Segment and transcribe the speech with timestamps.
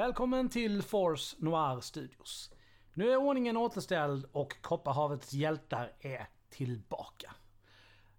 [0.00, 2.50] Välkommen till Force Noir Studios.
[2.94, 7.34] Nu är ordningen återställd och Kopparhavets hjältar är tillbaka.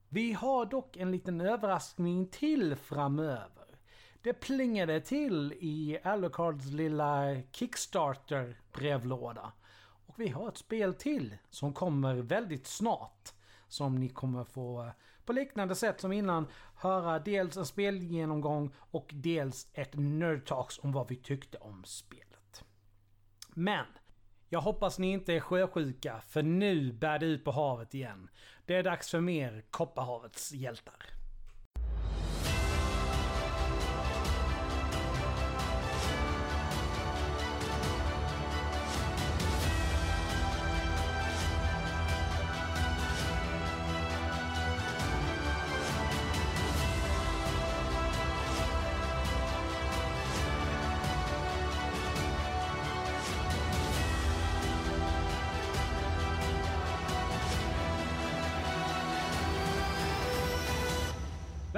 [0.10, 3.66] Vi har dock en liten överraskning till framöver.
[4.22, 9.52] Det plingade till i Alucards lilla Kickstarter-brevlåda.
[10.06, 13.34] Och vi har ett spel till som kommer väldigt snart.
[13.68, 14.92] Som ni kommer få
[15.32, 21.10] på liknande sätt som innan höra dels en spelgenomgång och dels ett nerdtalks om vad
[21.10, 22.64] vi tyckte om spelet.
[23.54, 23.86] Men
[24.50, 28.30] jag hoppas ni inte är sjösjuka för nu bär det ut på havet igen.
[28.66, 31.21] Det är dags för mer Kopparhavets hjältar.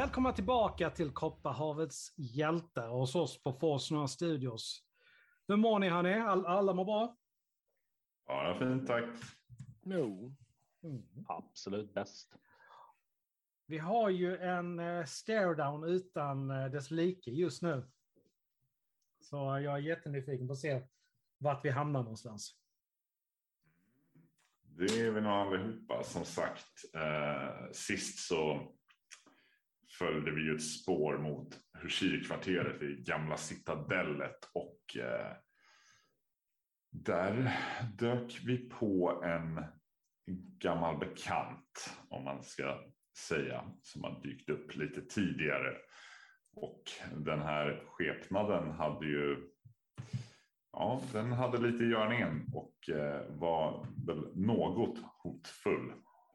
[0.04, 4.84] Välkomna tillbaka till Kopparhavets hjältar och hos oss på Forsnö Studios.
[5.48, 6.14] Hur mår ni hörni?
[6.14, 7.18] All, alla mår bra?
[8.28, 9.06] Ja, fint tack.
[9.84, 10.36] Jo,
[10.83, 11.04] Mm.
[11.27, 12.36] absolut bäst.
[13.66, 17.83] Vi har ju en uh, stare-down utan uh, dess like just nu.
[19.20, 20.82] Så jag är jättenyfiken på att se
[21.38, 22.56] vart vi hamnar någonstans.
[24.64, 26.04] Det är vi nog allihopa.
[26.04, 28.72] Som sagt, eh, sist så
[29.99, 35.36] följde vi ju ett spår mot Hushir-kvarteret i gamla citadellet och eh,
[36.92, 37.59] där
[37.98, 39.65] dök vi på en
[40.59, 42.80] gammal bekant, om man ska
[43.17, 45.77] säga, som har dykt upp lite tidigare.
[46.55, 46.83] Och
[47.15, 49.49] den här skepnaden hade ju
[50.76, 55.93] Ja, den hade lite i görningen och eh, var väl något hotfull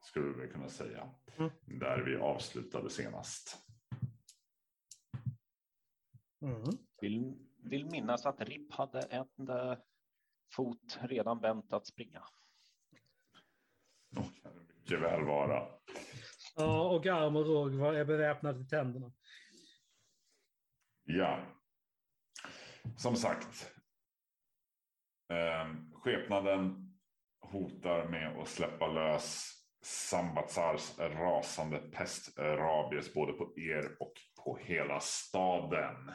[0.08, 1.10] skulle vi kunna säga.
[1.38, 1.50] Mm.
[1.66, 3.58] Där vi avslutade senast.
[6.42, 6.62] Mm.
[7.00, 9.78] Vill, vill minnas att Ripp hade en eh,
[10.56, 12.24] fot redan vänt att springa.
[14.10, 15.68] Det kan det mycket väl vara.
[16.56, 19.12] Ja, och arm och råg var- är beväpnade till tänderna.
[21.04, 21.46] Ja.
[22.96, 23.72] Som sagt.
[25.32, 26.94] Eh, skepnaden
[27.40, 34.12] hotar med att släppa lös Sambatsars rasande pestrabies både på er och
[34.44, 36.12] på hela staden.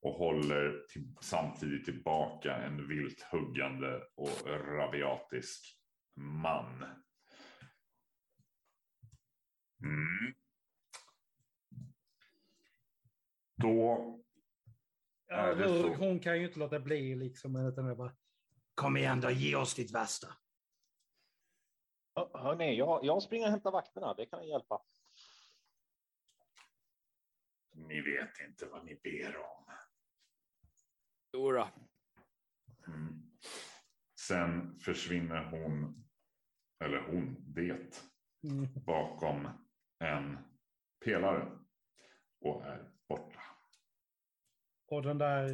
[0.00, 5.78] Och håller till, samtidigt tillbaka en vilt huggande och rabiatisk
[6.16, 6.84] man.
[9.82, 10.34] Mm.
[13.56, 14.24] Då
[15.26, 15.54] Ja,
[15.96, 17.56] hon kan ju inte låta bli liksom.
[17.56, 18.12] Utan bara,
[18.74, 20.28] Kom igen då, ge oss ditt värsta.
[22.14, 24.14] Hör, hörni, jag, jag springer och hämtar vakterna.
[24.14, 24.82] Det kan hjälpa.
[27.72, 29.64] Ni vet inte vad ni ber om.
[31.32, 31.68] Jodå.
[32.86, 33.30] Mm.
[34.28, 36.04] Sen försvinner hon,
[36.84, 38.00] eller hon, det,
[38.44, 38.66] Mm.
[38.86, 39.48] bakom
[39.98, 40.38] en
[41.04, 41.58] pelare
[42.40, 43.40] och är borta.
[44.86, 45.48] Och den där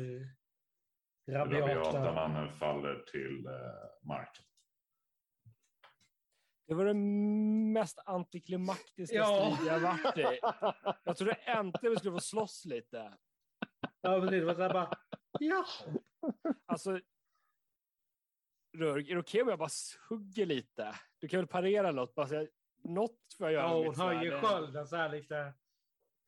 [1.31, 2.13] Rabiata rabiata...
[2.15, 4.45] mannen faller till eh, marken.
[6.71, 6.95] Det var det
[7.73, 9.57] mest antiklimaktiska Ja.
[9.57, 10.39] strid jag varit i.
[11.05, 13.13] Jag trodde äntligen vi skulle få slåss lite.
[14.01, 14.31] Ja, precis.
[14.41, 14.99] Det var så här bara...
[15.41, 15.65] Ja.
[16.67, 17.01] Alltså,
[18.79, 19.69] Rörg, är det okej om jag bara
[20.09, 20.95] hugger lite?
[21.19, 22.15] Du kan väl parera något?
[22.15, 22.49] Bara säga,
[22.85, 23.63] något får jag göra.
[23.63, 25.53] Ja, hon höjer skölden så här lite...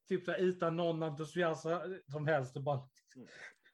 [0.09, 1.69] Typ så här, utan någon entusiasm
[2.07, 2.57] som helst.
[2.57, 3.29] Och bara, Mm.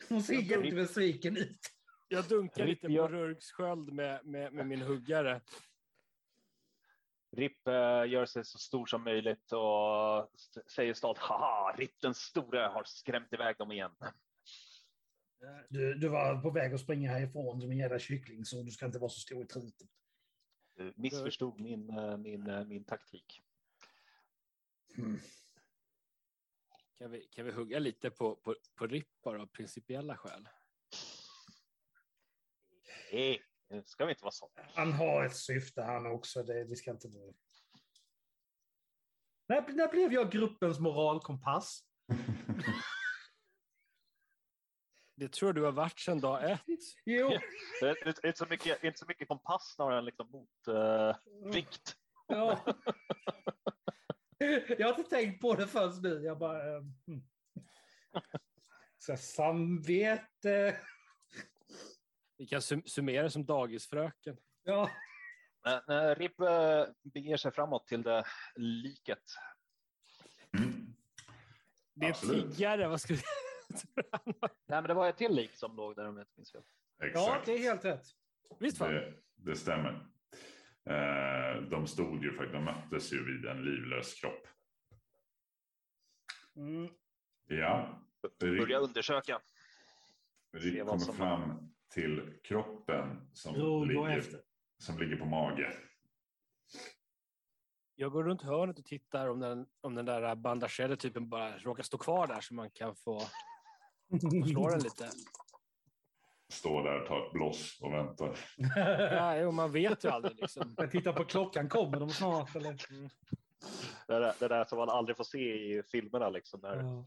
[0.09, 1.61] hon ser jättebesviken ut.
[2.09, 5.41] Jag dunkar lite på Rörgs sköld med, med, med min huggare.
[7.39, 10.31] Ripp eh, gör sig så stor som möjligt och
[10.75, 13.91] säger stolt haha, Ripp den store har skrämt iväg dem igen.
[15.69, 18.87] Du, du var på väg att springa härifrån som en jävla kyckling så du ska
[18.87, 19.89] inte vara så stor i truten.
[20.77, 23.43] Du missförstod min, eh, min, eh, min taktik.
[24.99, 25.21] Mm.
[26.99, 30.49] Kan vi, kan vi hugga lite på, på, på Ripp bara av principiella skäl?
[33.13, 34.51] Nej, nu ska vi inte vara så.
[34.75, 36.43] Han har ett syfte han också.
[36.43, 37.09] Det, vi ska inte...
[39.49, 41.85] När, när blev jag gruppens moralkompass?
[45.17, 46.61] Det tror du har varit sedan dag ett.
[47.05, 47.29] Jo.
[47.81, 51.97] Det är det är inte så mycket, inte så mycket kompass snarare än liksom motvikt.
[52.27, 52.65] Ja.
[54.79, 56.25] Jag har inte tänkt på det förrän nu.
[56.25, 56.77] Jag bara...
[56.77, 57.23] eh, mm.
[58.99, 60.81] Så samvete.
[62.39, 64.37] Vi kan sum summera som dagisfröken.
[64.63, 64.91] Ja.
[65.65, 68.25] När, när Ripp eh, beger sig framåt till det
[68.57, 69.23] liket.
[70.59, 70.95] Mm.
[71.95, 72.57] Det är Absolut.
[72.57, 73.21] tiggare, vad ska vi...
[74.41, 76.63] Nej, men det var ett till lik som låg där om jag inte minns fel.
[76.99, 78.07] ja, det är helt rätt.
[78.59, 78.95] Visst fan?
[78.95, 80.09] Det, det stämmer.
[80.91, 84.47] Eh, de stod ju faktiskt, de möttes ju vid en livlös kropp.
[86.57, 86.91] Mm.
[87.47, 88.03] Ja,
[88.41, 89.41] Börja undersöka.
[90.53, 94.41] Vad kommer som- fram till kroppen som, Ro, gå ligger, efter.
[94.79, 95.73] som ligger på mage.
[97.95, 101.83] Jag går runt hörnet och tittar om den, om den där bandagerade typen bara råkar
[101.83, 103.21] stå kvar där så man kan få
[104.51, 105.11] slå den lite.
[106.53, 108.39] Står där, tar ett bloss och väntar.
[109.15, 110.75] Ja, jo, man vet ju aldrig liksom.
[110.77, 112.57] Jag tittar på klockan, kommer de snart?
[112.57, 112.77] Eller?
[114.07, 117.05] Det där, det där som man aldrig får se i filmerna liksom när Ja.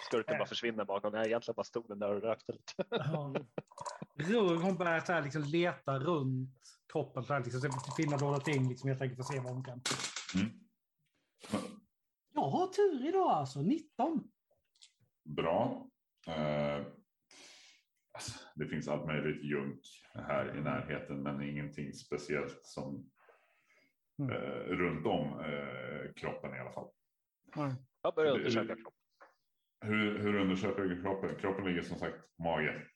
[0.00, 1.12] skurken bara försvinner bakom.
[1.12, 2.84] Nej, egentligen bara stod den där och rökte lite.
[2.90, 3.34] Ja.
[4.62, 6.56] Hon börjar så här, liksom, leta runt
[6.92, 8.68] kroppen för att liksom, finna dolda ting.
[8.68, 9.80] Liksom, jag tänker få se vad hon kan.
[10.34, 10.50] Mm.
[12.34, 14.30] Jag har tur idag alltså, 19.
[15.24, 15.86] Bra.
[16.26, 16.86] Eh,
[18.12, 19.80] alltså, det finns allt möjligt junk
[20.14, 23.10] här i närheten, men ingenting speciellt som
[24.20, 24.32] Mm.
[24.32, 26.90] eh, runt om eh, kroppen i alla fall.
[28.02, 29.00] Jag börjar undersöka kroppen.
[29.80, 31.36] Hur, hur undersöker du kroppen?
[31.36, 32.86] Kroppen ligger som sagt på mage.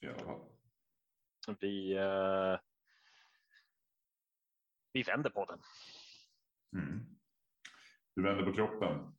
[0.00, 0.40] I alla fall.
[1.60, 2.58] Vi, eh,
[4.92, 5.60] vi vänder på den.
[6.82, 7.00] Mm.
[8.14, 9.16] Du vänder på kroppen.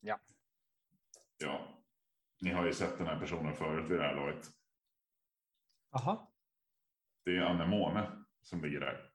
[0.00, 0.20] Ja.
[1.38, 1.82] Ja.
[2.40, 4.46] Ni har ju sett den här personen förut vid det här laget.
[5.90, 6.26] Jaha.
[7.24, 9.07] Det är Anemone som ligger där.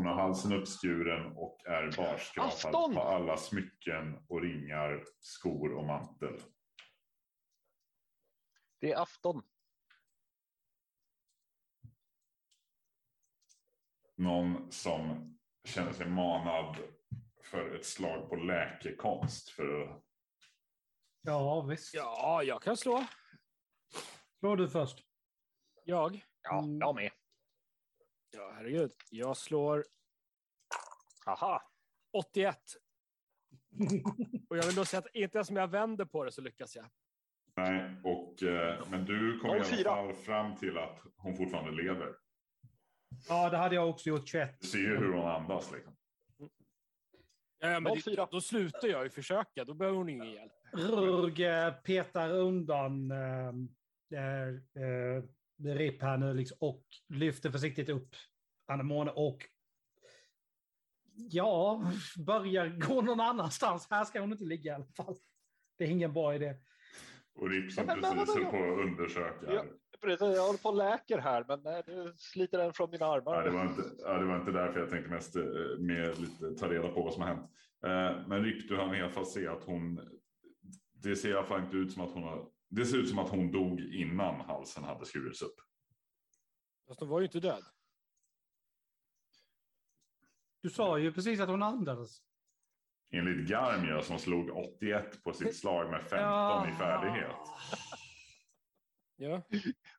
[0.00, 2.94] Hon har halsen uppskuren och är barskrapad Afton!
[2.94, 6.40] på alla smycken och ringar, skor och mantel.
[8.80, 9.42] Det är afton.
[14.16, 16.76] Någon som känner sig manad
[17.44, 20.04] för ett slag på läkekonst för att
[21.22, 21.94] Ja, visst.
[21.94, 23.04] Ja, jag kan slå.
[24.38, 24.98] Slår du först.
[25.84, 26.24] Jag?
[26.42, 26.78] Ja, Mm.
[26.80, 27.10] jag med.
[28.30, 28.92] Ja, herregud.
[29.10, 29.84] Jag slår
[31.26, 31.62] Aha.
[32.12, 32.56] 81.
[34.48, 36.76] Och jag vill då säga att inte ens om jag vänder på det så lyckas
[36.76, 36.86] jag.
[37.56, 39.90] Nej, och, eh, men du kommer i 04.
[39.90, 42.14] alla fall fram till att hon fortfarande lever.
[43.28, 44.60] Ja, det hade jag också gjort 21.
[44.60, 45.72] Du ser ju hur hon andas.
[45.72, 45.96] Liksom.
[47.58, 48.28] Ja, men det, 04.
[48.30, 49.64] då slutar jag ju försöka.
[49.64, 50.52] Då behöver hon ingen hjälp.
[50.72, 51.44] Rurg
[51.84, 53.48] petar undan eh,
[54.20, 54.48] eh,
[54.84, 55.24] eh,
[55.64, 58.16] Ripp här nu liksom, och lyfter försiktigt upp
[58.66, 59.38] Anemone och
[61.30, 61.82] ja,
[62.26, 63.88] börjar gå någon annanstans.
[63.90, 65.16] Här ska hon inte ligga i alla fall.
[65.78, 66.54] Det är ingen bra idé.
[67.34, 69.52] Och Rip som Men- men precis höll på att undersöka.
[69.52, 69.64] Ja.
[70.00, 73.34] Precis, jag håller på och läker här, men nej, du sliter den från mina armar.
[73.34, 75.42] Ja, det, var inte, ja, det var inte därför jag tänkte mest eh,
[75.78, 77.50] med lite, ta reda på vad som har hänt.
[77.84, 80.00] Eh, men Rip, du hann i alla fall se att hon...
[80.92, 82.46] Det ser i alla fall inte ut som att hon har...
[82.72, 85.60] Det ser ut som att hon dog innan halsen hade skurits upp.
[86.88, 87.64] Fast hon var ju inte död.
[90.60, 92.22] Du sa ju precis att hon andades.
[93.10, 97.36] Enligt Garmia som slog 81 på sitt slag med 15 i färdighet.
[99.16, 99.42] Ja.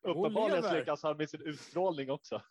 [0.02, 2.42] Uppenbarligen lyckas han med sin utstrålning också.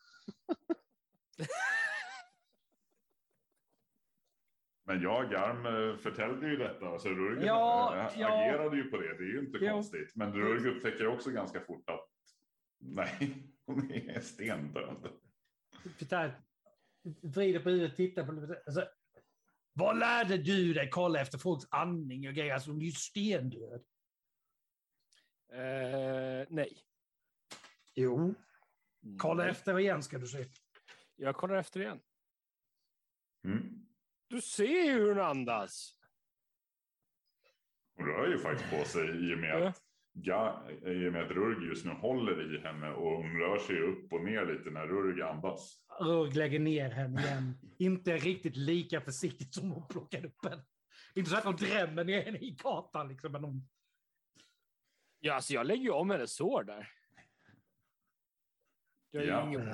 [4.83, 8.27] Men jag och Garm eh, förtällde ju detta, så Rurg Ja, eh, ja.
[8.27, 9.17] agerade ju på det.
[9.17, 9.71] Det är ju inte Jo.
[9.71, 10.15] konstigt.
[10.15, 12.09] Men Rurg upptäcker också ganska fort att
[12.79, 15.09] nej, hon är stendöd.
[15.99, 16.41] Peter
[17.21, 18.63] vrider på huvudet, tittar på det.
[18.65, 18.87] Alltså,
[19.73, 22.53] vad lärde du dig kolla efter folks andning och grejer?
[22.53, 23.81] Alltså, hon är ju stendöd.
[25.53, 26.77] Eh, nej.
[27.95, 28.33] Jo.
[29.17, 29.51] Kolla Nej.
[29.51, 30.45] efter igen ska du se.
[31.15, 31.99] Jag kollar efter igen.
[33.45, 33.80] Mm.
[34.31, 35.95] Du ser ju hur hon andas.
[37.95, 39.67] Hon rör ju faktiskt på sig i och med Ja.
[39.67, 39.81] att,
[40.13, 43.79] Ga- i och med att Rurg just nu håller i henne och hon rör sig
[43.81, 45.83] upp och ner lite när Rurg andas.
[45.99, 47.57] Rurg lägger ner henne igen.
[47.79, 50.63] Inte riktigt lika försiktigt som hon plockade upp henne.
[51.15, 53.31] Inte så att hon drämmer ner henne i gatan liksom.
[53.31, 53.69] Men hon...
[55.19, 56.89] Ja, alltså jag lägger ju om hennes sår där.
[59.11, 59.47] Jag Ja.
[59.47, 59.69] ingen...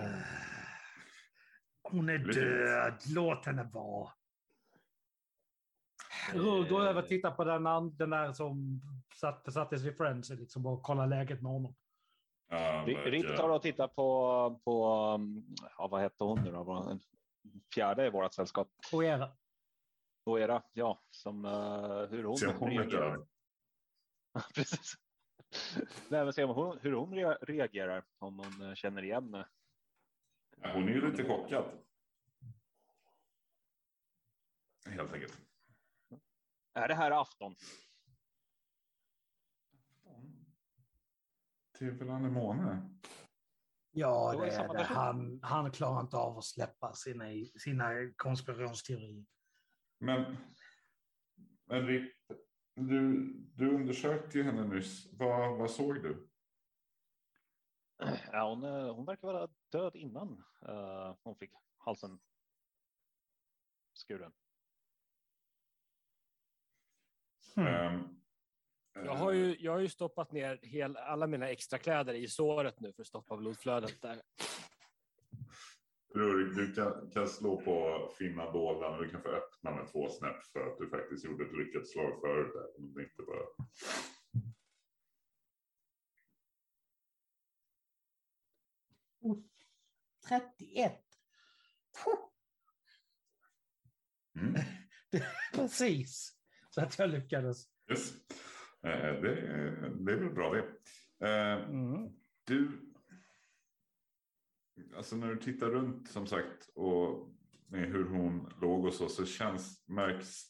[1.83, 3.01] Hon är död.
[3.15, 4.11] Låt henne vara.
[6.33, 7.63] Går över och tittar på den,
[7.97, 8.81] den där som
[9.15, 11.75] satt, sattes vid Friends liksom, och kollar läget med honom.
[12.49, 12.83] Ja,
[13.25, 14.81] verkar- tar och tittar på, på
[15.77, 16.99] ja, vad hette hon nu då?
[17.75, 18.69] Fjärde i vårt sällskap.
[18.93, 19.31] Och era.
[20.25, 23.27] Oera, ja, som uh, hur hon hon reagerar.
[24.55, 24.93] Precis.
[26.09, 29.33] Nej, men se om hon, hur hon rea- reagerar om hon eh, känner igen.
[29.33, 29.43] eh,
[30.73, 31.65] Hon är ju lite chockad.
[34.85, 35.46] Helt enkelt.
[36.77, 37.55] Är det här afton?
[41.77, 42.89] Till väl anemone?
[43.91, 44.83] Ja, det är det.
[44.83, 47.23] Han, han klarar inte av att släppa sina,
[47.59, 49.25] sina konspirationsteorier.
[49.99, 50.37] Men,
[51.65, 52.15] men Rick,
[52.75, 55.13] du, du undersökte ju henne nyss.
[55.13, 56.29] Vad, vad såg du?
[58.31, 62.19] Ja, hon, eh, hon verkar vara död innan eh, hon fick halsen
[64.07, 64.33] skuren.
[67.57, 67.67] Hmm.
[67.67, 68.03] Ehm,
[69.05, 72.79] Jag har ju, jag har ju stoppat ner hel, alla mina extra kläder i såret
[72.79, 74.21] nu för att stoppa blodflödet där.
[76.15, 80.09] Rurik, du kan, kan slå på finna doldan och du kan få öppna med två
[80.09, 82.53] snäpp för att du faktiskt gjorde ett lyckat slag förut.
[82.53, 83.01] Där.
[83.03, 83.43] Inte bara...
[89.31, 89.45] Uff,
[90.29, 91.01] 31.
[92.03, 92.27] Puh,
[94.35, 94.61] Mm.
[95.53, 96.36] Precis.
[96.77, 97.65] Så att jag lyckades.
[97.91, 98.13] Yes.
[98.83, 99.35] Eh, det,
[100.05, 100.59] det är väl bra det.
[101.27, 102.09] Eh, Mm.
[102.43, 102.71] Du,
[104.95, 107.29] alltså när du tittar runt som sagt och
[107.67, 110.43] med hur hon låg och så, så känns, märks,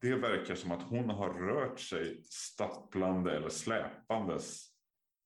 [0.00, 4.66] det verkar som att hon har rört sig stapplande eller släpandes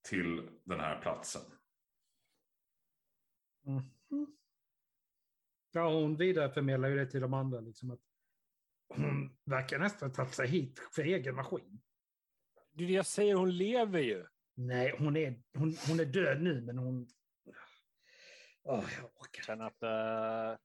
[0.09, 1.43] till den här platsen.
[3.63, 4.37] Mhm.
[5.73, 7.61] Ja, hon vidareförmedlar ju det till de andra.
[7.61, 8.08] Liksom att
[8.89, 11.81] hon verkar nästan tagit sig hit för egen maskin.
[12.73, 14.27] Det är det jag säger, hon lever ju.
[14.55, 17.09] Nej, hon är, hon, hon är död nu, men hon...
[18.63, 19.43] Åh, jag orkar.
[19.43, 20.59] Känner att uh,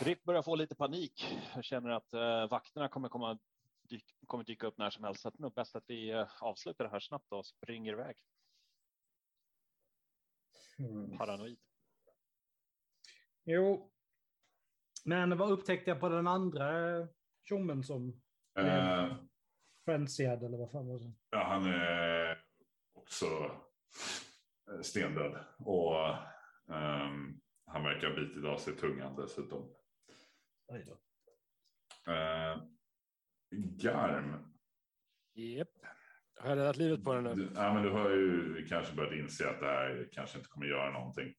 [0.00, 1.38] Ripp börjar få lite panik.
[1.54, 3.38] Jag känner att eh, vakterna kommer komma
[3.82, 5.20] dyk, kommer dyka upp när som helst.
[5.20, 7.92] Så att det är nog bäst att vi eh, avslutar det här snabbt och springer
[7.92, 8.16] iväg.
[10.78, 11.18] Mm.
[11.18, 11.58] Paranoid.
[13.44, 13.92] Jo.
[15.04, 16.68] Men vad upptäckte jag på den andra
[17.48, 18.20] tjommen som
[18.58, 19.16] Eh,
[19.84, 21.12] frenziad eller vad fan var det?
[21.30, 22.38] ja, han är
[22.94, 23.26] också
[24.72, 26.08] eh, stendöd och
[26.74, 29.74] ehm, han verkar ha bitit av sig tungan dessutom.
[30.66, 30.92] Oj då.
[32.12, 32.62] Eh,
[33.82, 34.52] Garm,
[35.34, 35.68] Japp.
[36.40, 37.34] Har jag räddat livet på den nu?
[37.34, 40.66] Du, ja, men du har ju kanske börjat inse att det här kanske inte kommer
[40.66, 41.34] göra någonting.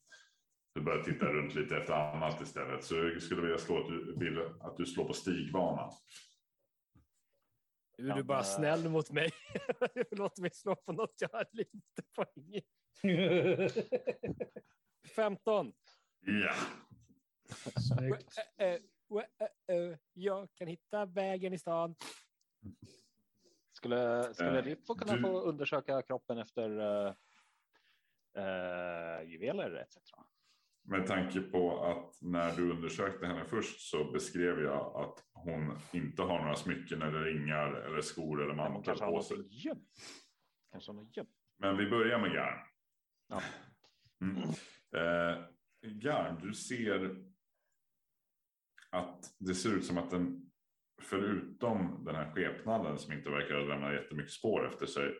[0.74, 2.84] Du börjar titta runt lite efter annat istället.
[2.84, 5.92] Så jag skulle vilja slå att du, vill att du slår på stigbanan.
[7.98, 9.32] Nu är du bara eh, snäll mot mig.
[10.12, 13.70] Låt mig slå på något jag har lite poäng i.
[15.16, 15.74] 15.
[16.26, 16.54] Ja,
[17.98, 18.38] Snyggt.
[18.58, 18.68] Eh,
[19.76, 21.96] eh, Jag kan hitta vägen i stan.
[23.72, 27.14] Skulle, skulle Ripp få kunna du- få undersöka kroppen efter uh,
[28.38, 29.98] uh, juveler etc.
[30.84, 36.22] med tanke på att när du undersökte henne först så beskrev jag att hon inte
[36.22, 39.38] har några smycken eller ringar eller skor eller har på sig.
[40.72, 41.30] Kanske har gömt.
[41.60, 42.60] Men vi börjar med Garm.
[43.28, 43.42] Ja.
[44.22, 44.38] Mm.
[44.96, 45.46] Eh,
[45.82, 47.26] Garm, du ser
[48.90, 50.52] att det ser ut som att den,
[51.02, 55.14] förutom den här skepnaden som inte verkar ha lämnat jättemycket spår efter sig,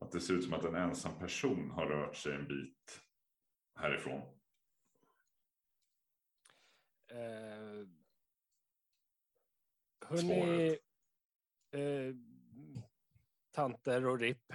[0.00, 3.00] att det ser ut som att en ensam person har rört sig en bit
[3.80, 4.22] härifrån.
[7.14, 7.86] Eh,
[10.08, 10.78] hörni,
[11.70, 12.14] eh,
[13.50, 14.52] tanter och ripp.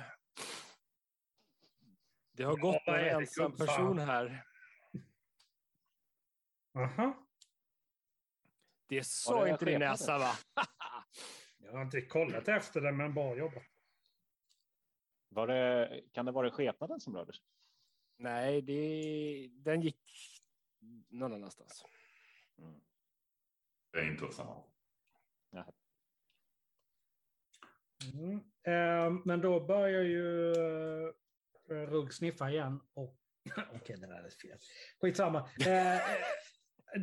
[2.32, 4.46] Det har gått vad en ensam person här.
[6.74, 7.28] Aha.
[8.88, 10.32] Det sa det inte din näsa va?
[11.58, 13.63] Jag har inte kollat efter det, men bra jobbat.
[15.30, 17.46] Var det, kan det vara skepnaden som rörde sig?
[18.18, 20.01] Nej, det, den gick
[21.10, 21.84] någon annanstans.
[23.94, 24.63] Det är inte samma.
[28.13, 28.36] Mm.
[28.63, 31.12] Eh, men då börjar ju eh,
[31.89, 32.80] Rugg sniffa igen.
[32.94, 33.18] Och...
[33.75, 34.58] Okej, det där är fel.
[35.01, 35.50] Skitsamma.
[35.68, 36.01] Eh,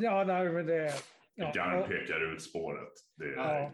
[0.03, 0.93] ja, nej, men det...
[1.35, 2.93] Ja, och pekar ut spåret.
[3.17, 3.73] Det är Ja.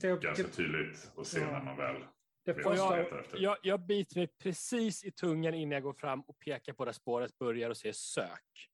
[0.00, 1.50] Det- ganska det- tydligt att se Ja.
[1.52, 2.04] när man väl
[2.44, 2.52] det
[3.18, 3.38] efter.
[3.38, 6.92] Jag, jag biter mig precis i tungan innan jag går fram och pekar på där
[6.92, 8.70] spåret börjar och säger sök.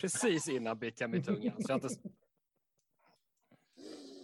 [0.00, 1.62] Precis innan jag mig i tungan.
[1.62, 1.88] Så jag inte...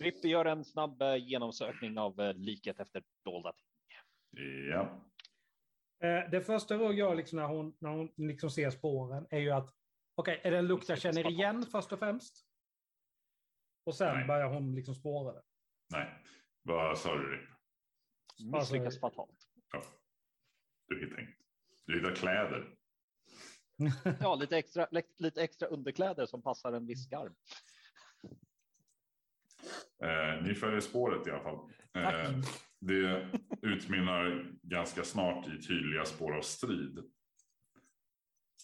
[0.00, 3.66] Ripp gör en snabb eh, genomsökning av eh, liket efter dolda ting.
[4.70, 5.10] Ja.
[6.02, 9.50] eh, det första Rugg gör liksom när hon, när hon liksom ser spåren är ju
[9.50, 9.74] att
[10.14, 12.46] okej, är det en lukt jag känner igen först och främst?
[13.84, 14.26] Och sen Nej.
[14.26, 15.42] börjar hon liksom spåra det.
[15.92, 16.24] Nej,
[16.62, 17.36] vad sa du?
[17.36, 17.48] Rick?
[18.52, 19.48] Misslyckas Alltså- fatalt.
[19.72, 19.82] Ja.
[20.88, 21.34] Du hittar inget.
[21.86, 22.76] Du hittar kläder.
[24.20, 24.86] Ja, lite extra,
[25.18, 27.32] lite extra underkläder som passar en viss garv.
[30.02, 31.58] Eh, ni följer spåret i alla fall.
[31.94, 32.30] Eh,
[32.80, 33.30] det
[33.62, 36.98] utmynnar ganska snart i tydliga spår av strid.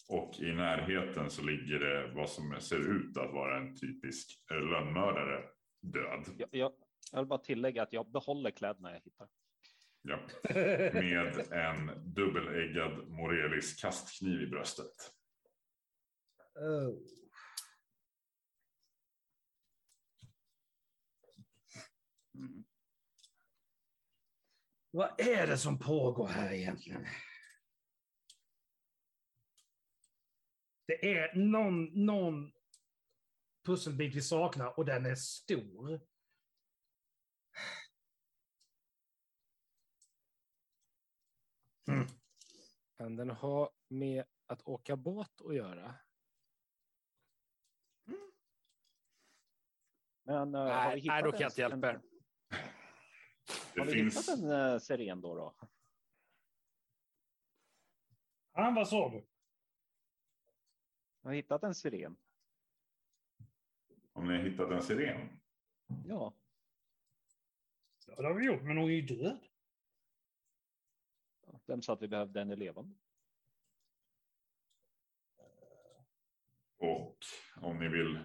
[0.08, 5.44] Och i närheten så ligger det vad som ser ut att vara en typisk lönnmördare
[5.82, 6.24] död.
[6.38, 6.72] Jag, jag,
[7.12, 9.28] jag vill bara tillägga att jag behåller kläderna jag hittar.
[10.08, 10.20] Ja.
[10.92, 15.12] Med en dubbeläggad Morelis kastkniv i bröstet.
[16.54, 16.98] Oh.
[24.90, 27.06] Vad är det som pågår här egentligen?
[30.86, 32.52] Det är någon, någon
[33.64, 36.00] pusselbit vi saknar och den är stor.
[41.86, 42.06] Mm.
[42.96, 45.94] Kan den ha med att åka båt att göra?
[50.22, 52.00] Men uh, har Nej, vi hittat nej, då kan en- jag inte hjälpa er.
[53.78, 55.34] Har vi finns, hittat en uh, siren då?
[55.34, 55.54] då?
[58.52, 59.26] Han, vad sa du?
[61.22, 62.16] Har vi hittat en siren?
[64.12, 65.40] om ni har hittat en siren.
[66.06, 66.34] Ja,
[68.06, 69.38] Ja, det har vi gjort, men hon är ju död.
[71.66, 72.94] Vem sa att vi behövde en levande?
[76.78, 77.18] Och
[77.56, 78.16] om ni vill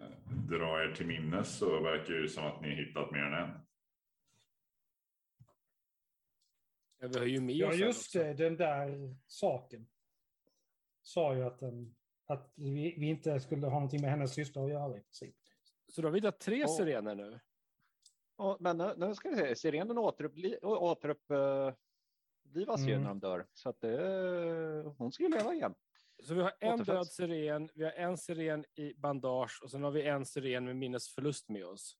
[0.00, 3.22] eh, dra er till minnes så verkar det ju som att ni har hittat mer
[3.22, 3.66] än en.
[6.98, 8.18] Ja, vi har ju med Ja, oss en just också.
[8.18, 8.34] det.
[8.34, 9.88] Den där saken.
[11.02, 14.70] Sa ju att, den, att vi, vi inte skulle ha någonting med hennes syster att
[14.70, 15.36] göra i princip.
[15.88, 16.76] Så då har vi hittat tre Åh.
[16.76, 17.40] sirener nu.
[18.36, 21.30] Ja, men nu, ska vi se, sirenen återupplivas återupp,
[22.50, 23.02] uh, livas ju Mm.
[23.02, 23.46] när de dör.
[23.54, 25.74] Så att det, hon ska ju leva igen.
[26.22, 27.16] Så vi har en Återföds.
[27.16, 30.76] död siren, vi har en siren i bandage och sen har vi en siren med
[30.76, 31.96] minnesförlust med oss.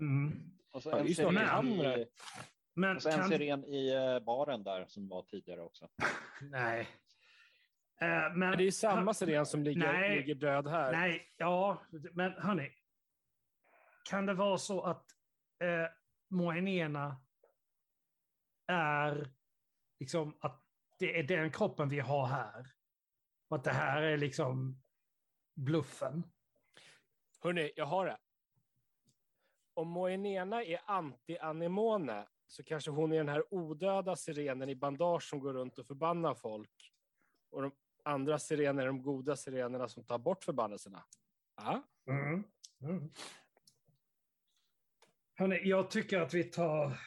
[0.00, 0.32] Mm.
[0.70, 1.34] Och så Ja, en siren,
[1.76, 2.06] med i.
[2.74, 3.28] Men och så en kan...
[3.28, 5.88] siren i eh, baren där som var tidigare också.
[6.42, 6.80] Nej.
[8.00, 8.38] Eh, men...
[8.38, 10.16] Men det är ju samma siren som ligger, Nej.
[10.16, 10.92] ligger död här.
[10.92, 12.72] Nej, ja, men hörni.
[14.10, 15.04] Kan det vara så att
[15.62, 15.86] eh,
[16.30, 17.16] Moenena
[18.66, 19.30] är
[19.98, 20.64] liksom att
[20.98, 22.72] det är den kroppen vi har här?
[23.48, 24.82] Och att det här är liksom
[25.54, 26.24] bluffen?
[27.40, 28.18] Hörni, jag har det.
[29.74, 35.40] Om Moenena är anti-anemone så kanske hon är den här odöda sirenen i bandage som
[35.40, 36.92] går runt och förbannar folk.
[37.50, 37.72] Och de
[38.04, 41.04] andra sirenerna är de goda sirenerna som tar bort förbannelserna.
[41.56, 42.44] Ja, Mm.
[42.82, 43.10] Mm.
[45.34, 47.00] Hörni, jag tycker att vi tar,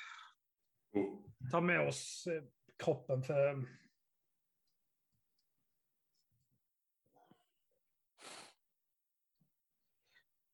[0.94, 2.44] Och tar med oss eh,
[2.82, 3.66] kroppen för...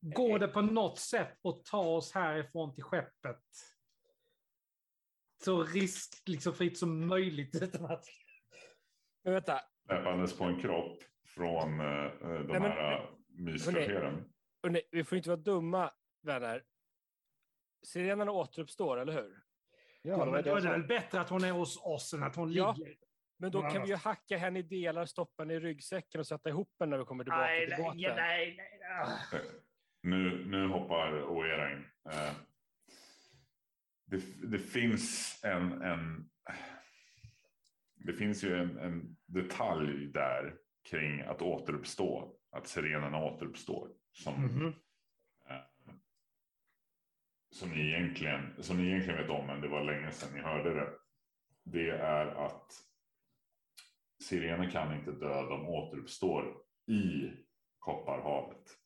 [0.00, 3.42] Går det på något sätt att ta oss härifrån till skeppet?
[5.44, 8.04] Så riskfritt liksom, som möjligt utan att...
[9.24, 9.60] men vänta.
[9.86, 14.32] släpandes på en kropp från eh, de Nej, men- här eh, myskvarteren.
[14.90, 16.64] Vi får inte vara dumma, vänner.
[17.82, 19.47] Sirenerna återuppstår, eller hur?
[20.08, 22.52] Ja, men då är det väl bättre att hon är hos oss än att hon
[22.52, 22.74] Ja.
[22.78, 22.94] ligger...
[23.40, 26.48] Men då kan vi ju hacka henne i delar, stoppa henne i ryggsäcken och sätta
[26.48, 28.16] ihop henne när vi kommer tillbaka Nej, till nej, båten.
[28.16, 28.80] nej, nej.
[29.02, 29.38] ah.
[30.02, 31.84] Nu, nu hoppar Oera in.
[32.10, 32.32] Eh,
[34.06, 36.30] det, det finns en, en...
[37.94, 40.54] Det finns ju en, en detalj där
[40.90, 42.34] kring att återuppstå.
[42.50, 43.88] Att sirenerna återuppstår.
[44.12, 44.66] Som, Mhm.
[44.66, 44.72] eh,
[47.50, 50.74] som, ni egentligen, som ni egentligen vet om, men det var länge sedan ni hörde
[50.74, 50.90] det.
[51.64, 52.72] Det är att
[54.22, 56.56] sirener kan inte dö, de återuppstår
[56.90, 57.30] i
[57.78, 58.78] Kopparhavet.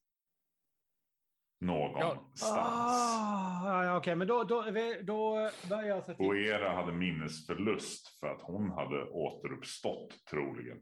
[1.61, 2.43] Någonstans.
[2.43, 4.63] Ah, ja, ja, okej, men då, då,
[5.03, 10.79] då börjar jag sätta Oera hade minnesförlust för att hon hade återuppstått troligen.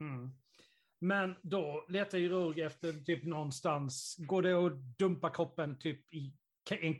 [0.00, 0.30] Mm.
[1.00, 4.16] Men då letar ju Rurg efter typ någonstans.
[4.18, 6.36] Går det att dumpa kroppen typ i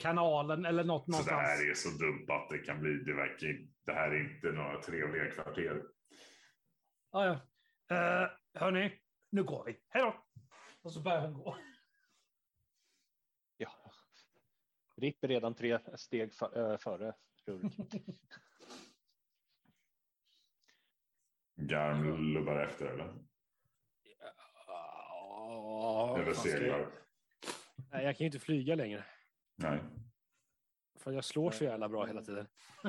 [0.01, 1.49] kanalen eller något Så det någonstans?
[1.49, 2.95] här är så dumt att det kan bli.
[2.95, 5.83] Det, verkar, det här är inte några trevliga kvarter.
[7.11, 7.33] Ah, ja.
[7.93, 9.81] Uh, hörni, nu går vi.
[9.89, 10.25] Hej då!
[10.83, 11.57] Och så börjar hon gå.
[13.57, 13.71] ja.
[14.97, 17.15] Ripp är redan tre steg för, äh, före
[17.47, 17.73] Rurk.
[21.57, 23.15] Garm lubbar efter eller?
[24.67, 26.93] Ja, Eller seglar?
[27.91, 29.05] Nej, jag kan ju inte flyga längre.
[29.57, 29.81] Nej.
[30.99, 32.47] För jag slår så jävla bra hela tiden.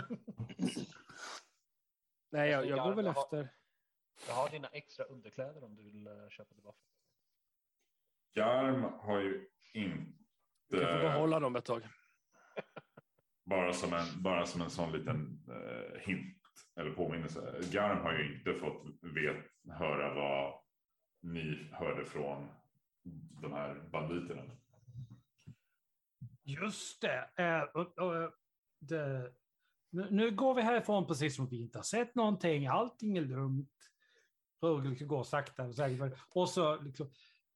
[2.31, 3.49] Nej, jag, jag går väl Jag har- efter.
[4.27, 6.77] Jag har dina extra underkläder om du vill eh, köpa tillbaka.
[8.35, 11.87] Garm har ju Du kan få inte, behålla dem ett tag.
[13.45, 16.37] bara som en, bara som en sån liten eh, hint
[16.75, 17.61] eller påminnelse.
[17.71, 19.45] Garm har ju inte fått vet,
[19.77, 20.61] höra vad
[21.21, 22.47] ni hörde från
[23.41, 24.57] de här banditerna.
[26.43, 27.29] Just det.
[27.73, 28.31] Och, och,
[28.79, 29.33] det
[29.93, 32.67] nu, nu går vi härifrån precis som vi inte har sett någonting.
[32.67, 33.69] Allting är lugnt.
[34.83, 36.13] Liksom går sakta och säkert.
[36.29, 37.11] Och så liksom,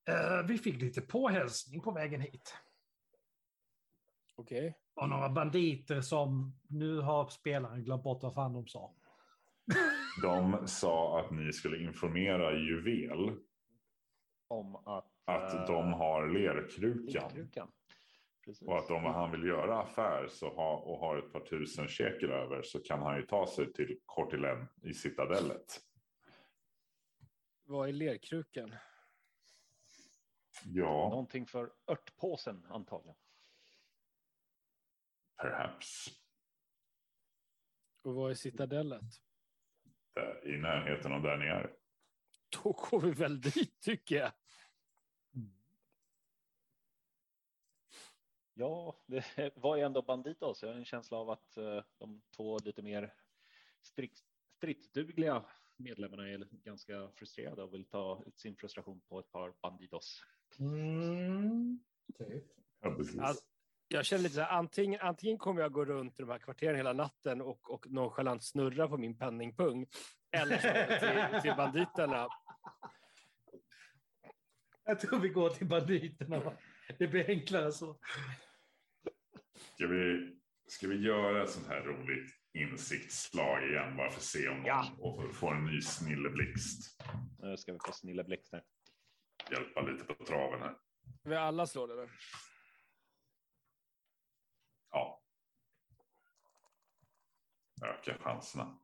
[0.10, 2.58] eh, vi fick lite påhälsning på vägen hit.
[4.36, 4.78] Okej.
[4.94, 8.94] Och några banditer som nu har spelaren glömt bort vad fan de sa.
[10.22, 13.38] De sa att ni skulle informera Juvel
[14.48, 17.28] Om att, att de har lerkrukan.
[17.28, 17.68] Likkrukan.
[18.48, 18.68] Precis.
[18.68, 22.32] Och att om han vill göra affär så ha, och har ett par tusen shekel
[22.32, 25.82] över så kan han ju ta sig till Kortilen i citadellet.
[27.64, 28.76] Vad är lerkrukan?
[30.66, 33.18] Ja, Någonting för örtpåsen antagligen.
[35.42, 36.08] perhaps.
[38.04, 39.04] Och vad är citadellet?
[40.14, 41.74] Där, I närheten av där ni är.
[42.64, 44.32] Då går vi väl dit tycker jag.
[48.60, 49.24] Ja, det
[49.56, 50.64] var ju ändå Banditos.
[50.64, 53.14] Jag har en känsla av att eh, de två lite mer
[54.58, 60.24] stridsdugliga medlemmarna är ganska frustrerade och vill ta ut sin frustration på ett par Banditos.
[60.60, 61.80] Mm,
[62.18, 62.44] typ.
[62.82, 62.90] Ja.
[62.90, 63.44] Alltså,
[63.88, 66.76] Jag känner lite så här, antingen, antingen kommer jag gå runt i de här kvarteren
[66.76, 69.88] hela natten och, och nonchalant snurra på min penningpung.
[70.32, 70.58] Eller
[71.32, 72.28] till, till banditerna.
[74.84, 76.54] Jag tror vi går till banditerna.
[76.98, 77.96] Det blir enklare så.
[79.78, 80.36] Ska, vi,
[80.68, 84.66] ska vi göra ett sånt här roligt insiktsslag igen bara för att se om någon
[84.66, 84.96] Ja.
[85.00, 87.02] och får en ny snilleblixt.
[87.40, 88.64] Nu ska vi få snilla blixtar.
[89.52, 90.78] Hjälpa lite på traven här.
[91.24, 92.10] Vi alla slår det.
[94.92, 95.24] Ja.
[97.86, 98.80] Öka chanserna.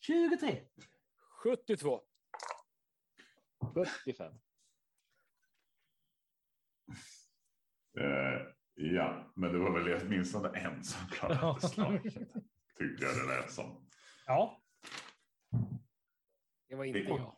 [0.00, 0.64] 23.
[1.42, 2.00] 72.
[4.04, 4.32] 75.
[8.00, 11.58] Eh, ja, men det var väl åtminstone en som klarade Ja.
[11.60, 12.14] slaget.
[12.78, 13.88] Tyckte jag det lät som.
[14.26, 14.62] Ja.
[16.68, 17.34] Det var inte Det- jag.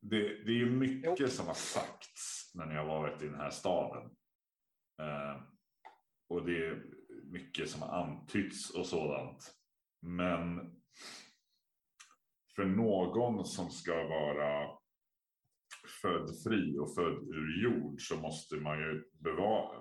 [0.00, 4.04] Det, det är ju mycket som har sagts när har varit i den här staden.
[5.00, 5.42] Eh,
[6.28, 6.84] och det är
[7.24, 9.54] mycket som har antytts och sådant.
[10.00, 10.76] Men
[12.56, 14.78] för någon som ska vara
[16.02, 19.80] född fri och född ur jord så måste man ju bevara.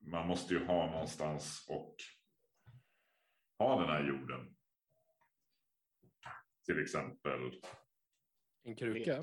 [0.00, 1.96] Man måste ju ha någonstans och
[3.58, 4.56] ha den här jorden.
[6.64, 7.60] Till exempel.
[8.62, 9.22] En kruka.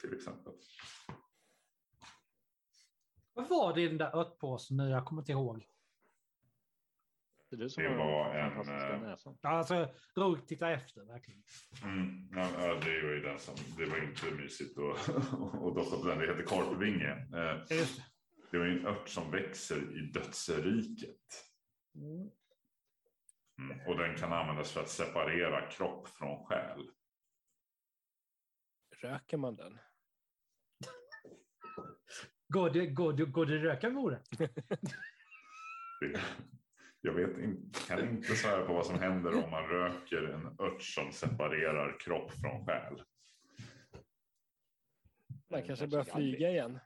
[0.00, 0.52] Till exempel.
[3.32, 4.88] Vad var det i den där örtpåsen nu?
[4.88, 5.66] Jag kommer inte ihåg.
[7.50, 8.66] Det Det var en.
[9.40, 11.42] Ja, Alltså, Roger tittar efter verkligen.
[11.82, 15.08] Mm, ja, det var ju den som, det var inte mysigt att
[15.54, 16.18] och dofta på den.
[16.18, 17.10] Det heter korpvinge.
[17.10, 17.62] Eh,
[18.54, 18.58] det.
[18.58, 21.44] var ju en ört som växer i dödsriket.
[21.94, 22.30] Mm.
[23.58, 26.90] Mm, och den kan användas för att separera kropp från själ.
[29.02, 29.78] Röker man den?
[32.48, 33.90] Går det, går det, går det röka?
[36.00, 36.20] Det,
[37.00, 40.82] jag vet in, kan inte svära på vad som händer om man röker en ört
[40.82, 43.02] som separerar kropp från själ.
[45.50, 46.78] Man kanske börjar flyga igen.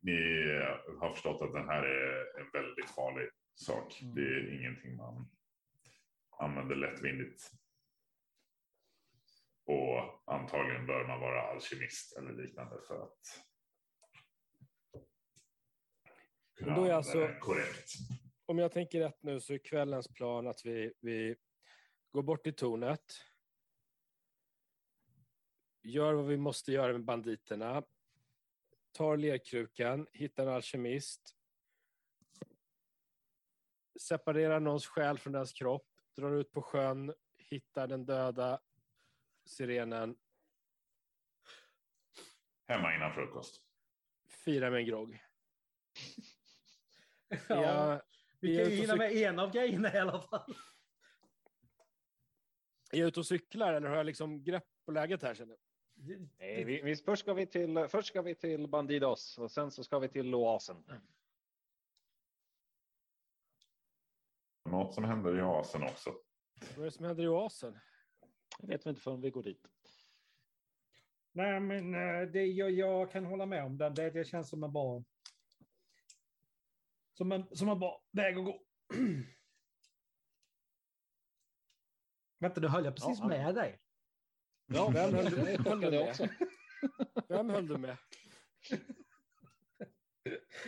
[0.00, 0.18] Ni
[1.00, 4.02] har förstått att den här är en väldigt farlig sak.
[4.02, 4.14] Mm.
[4.14, 5.30] Det är ingenting man
[6.38, 7.50] använder lättvindigt.
[9.64, 13.18] Och antagligen bör man vara alkemist eller liknande för att
[16.56, 17.90] kunna Då är alltså- korrekt.
[18.46, 21.36] Om jag tänker rätt nu så är kvällens plan att vi, vi
[22.12, 23.04] går bort till tornet.
[25.82, 27.84] Gör vad vi måste göra med banditerna.
[28.92, 31.36] Tar lerkrukan, hittar en alkemist.
[34.00, 35.86] Separerar någons själ från deras kropp.
[36.16, 38.60] Drar ut på sjön, hittar den döda
[39.44, 40.16] sirenen.
[42.68, 43.62] Hemma innan frukost.
[44.44, 45.18] Firar med en grogg.
[47.48, 48.02] Ja, Jag,
[48.40, 50.54] vi kan ju hinna med en av grejerna i alla fall.
[52.92, 55.34] är jag ute och cyklar eller har jag liksom grepp på läget här?
[55.34, 55.60] Känner jag?
[56.38, 59.84] Nej, vi, vi, först, ska vi till, först ska vi till Bandidos och sen så
[59.84, 60.76] ska vi till oasen.
[64.64, 66.10] Något som händer i oasen också.
[66.60, 67.78] Vad är det som händer i oasen?
[68.58, 69.66] Det vet vi inte förrän vi går dit.
[71.32, 73.90] Nej, men eh, det, jag, jag kan hålla med om det.
[73.90, 75.04] Det, det känns som en bra...
[77.12, 78.62] Som en, som en bra väg att gå.
[82.38, 83.80] Vänta, nu höll jag precis Ja, med dig.
[84.72, 86.08] Ja, Vem höll du, det höll du med?
[86.08, 86.28] också.
[87.28, 87.96] Vem höll du med?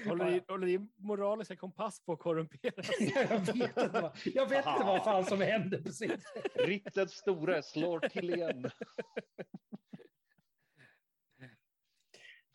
[0.06, 2.86] Håller din, håller din moraliska kompass på att korrumperas?
[3.00, 6.24] jag vet inte vad, jag vet inte vad fan som hände precis.
[6.54, 8.70] Rittets store slår till igen.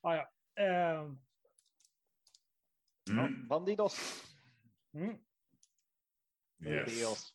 [0.01, 0.29] Ah, ja.
[0.63, 1.19] Ehm,
[3.09, 3.47] Mm.
[3.47, 4.23] Bandidos.
[4.93, 5.17] mm.
[6.65, 7.33] Yes.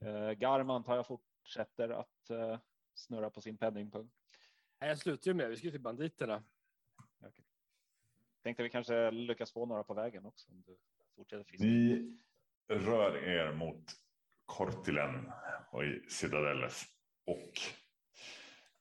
[0.00, 2.58] Eh, Garman tar jag fortsätter att eh,
[2.94, 4.10] snurra på sin penningpung.
[4.80, 5.50] Nej, jag slutar ju med.
[5.50, 6.44] Vi ska till banditerna.
[8.42, 10.52] Tänkte vi kanske lyckas få några på vägen också.
[10.52, 10.76] Om du
[11.16, 11.66] fortsätter fiska.
[11.66, 12.18] Ni
[12.68, 13.84] rör er mot
[14.44, 15.32] Kortilen
[15.70, 16.84] och i Citadelles.
[17.26, 17.52] Och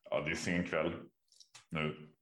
[0.03, 1.09] ja, det är sen kväll
[1.69, 2.13] nu.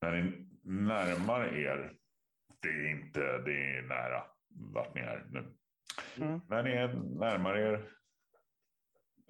[0.00, 1.96] När ni närmar er,
[2.60, 5.54] det är inte, det är nära vart ni är nu.
[6.16, 6.40] Mm.
[6.48, 7.92] När ni är närmar er,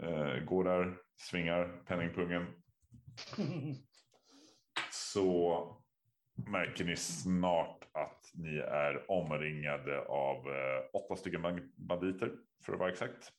[0.02, 2.46] eh, går där, svingar penningpungen,
[4.90, 5.64] så
[6.46, 12.78] märker ni snart att ni är omringade av eh, åtta stycken band- banditer för att
[12.78, 13.32] vara exakt.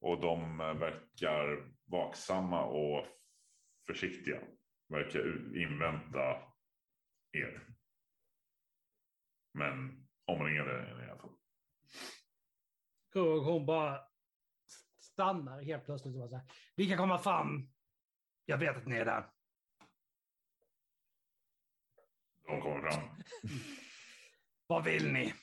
[0.00, 3.06] Och de eh, verkar vaksamma och
[3.86, 4.40] försiktiga.
[4.88, 6.42] Verkar invänta
[7.32, 7.66] er.
[9.54, 11.36] Men omringade är ni i alla fall.
[13.12, 14.00] Krog, hon bara
[15.16, 16.44] stannar helt plötsligt och så här.
[16.74, 17.68] Vi kan komma fram.
[18.44, 19.30] Jag vet att ni är där.
[22.46, 23.08] De kommer fram.
[24.66, 25.34] Vad vill ni?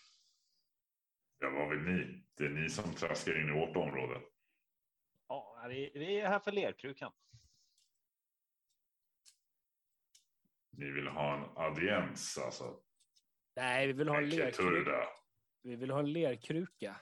[1.40, 2.24] Ja, vad vill ni?
[2.38, 4.22] Det är ni som traskar in i vårt område.
[5.28, 7.12] Ja, vi, vi är här för lerkrukan.
[10.70, 12.80] Ni vill ha en audiens alltså.
[13.56, 15.08] Nej, vi vill ha en lerkruka.
[15.62, 17.02] Vi vill ha en lerkruka.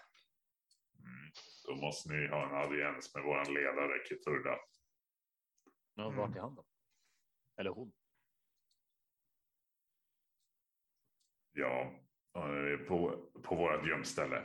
[1.68, 4.58] Då måste ni ha en audiens med vår ledare Keturda.
[5.96, 6.18] Men Mm.
[6.18, 6.66] vart är han då?
[7.58, 7.92] Eller hon?
[11.52, 12.00] Ja,
[12.88, 14.44] på, på vårt gömställe.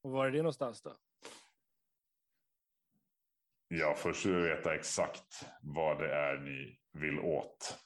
[0.00, 0.96] Och var är det någonstans då?
[3.68, 7.78] Ja, först vill jag veta exakt vad det är ni vill åt.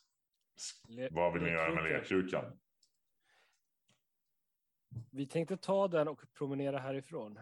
[0.88, 2.61] Le- Vad vill ni göra med lerkrukan.
[5.11, 7.38] Vi tänkte ta den och promenera härifrån.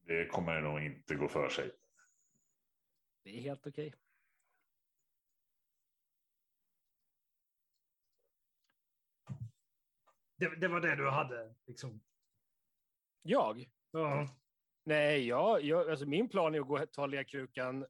[0.00, 1.70] Det kommer nog inte gå för sig.
[3.22, 3.94] Det är helt okej.
[10.36, 12.00] Det, det var det du hade liksom.
[13.22, 13.70] Jag?
[13.90, 14.28] Ja.
[14.84, 17.86] Nej, jag, jag, alltså min plan är att gå och ta lerkrukan,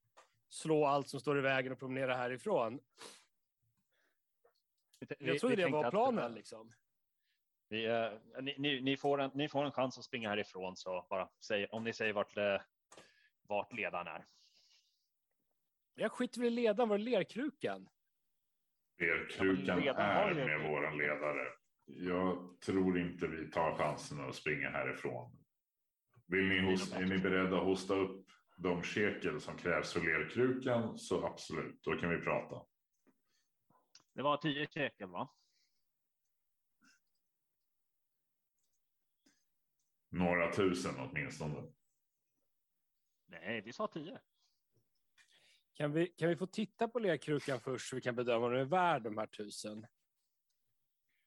[0.48, 2.80] slå allt som står i vägen och promenera härifrån.
[5.18, 6.72] Jag trodde det var planen liksom.
[7.74, 11.06] Vi, eh, ni, ni, ni, får en, ni får en chans att springa härifrån så
[11.10, 12.60] bara säg om ni säger vart, eh,
[13.48, 14.26] vart ledaren är.
[15.94, 17.88] Jag skiter väl i ledaren, var är lerkrukan?
[18.98, 21.48] Lerkrukan Ja, är med våran ledare.
[21.84, 25.36] Jag tror inte vi tar chansen att springa härifrån.
[26.26, 30.98] Vill ni hosta, är ni beredda att hosta upp de shekel som krävs för lerkrukan
[30.98, 32.66] så absolut, då kan vi prata.
[34.14, 35.28] Det var tio shekel va?
[40.14, 41.72] Några tusen åtminstone.
[43.26, 44.20] Nej, vi sa tio.
[45.74, 48.60] Kan vi, kan vi få titta på lerkrukan först så vi kan bedöma om den
[48.60, 49.86] är värd de här tusen?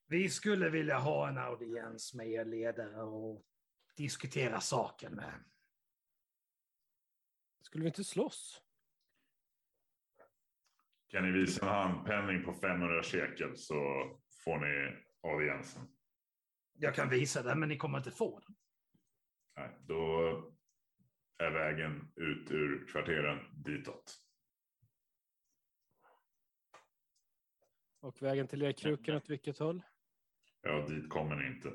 [0.08, 3.46] Vi skulle vilja ha en audiens med er ledare och
[3.96, 5.44] diskutera saken med.
[7.62, 8.62] Skulle vi inte slåss?
[11.08, 13.76] Kan ni visa en handpenning på 500 shekel så
[14.44, 15.88] får ni audiensen.
[16.74, 18.56] Jag kan visa det, men ni kommer inte få den.
[19.58, 20.54] Nej, då
[21.38, 24.18] är vägen ut ur kvarteren ditåt.
[28.00, 29.82] Och vägen till lerkrukan åt vilket håll?
[30.62, 31.74] Ja, dit kommer ni inte.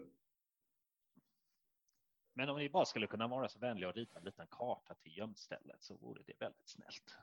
[2.34, 5.18] Men om ni bara skulle kunna vara så vänliga och rita en liten karta till
[5.18, 7.16] gömstället så vore det väldigt snällt.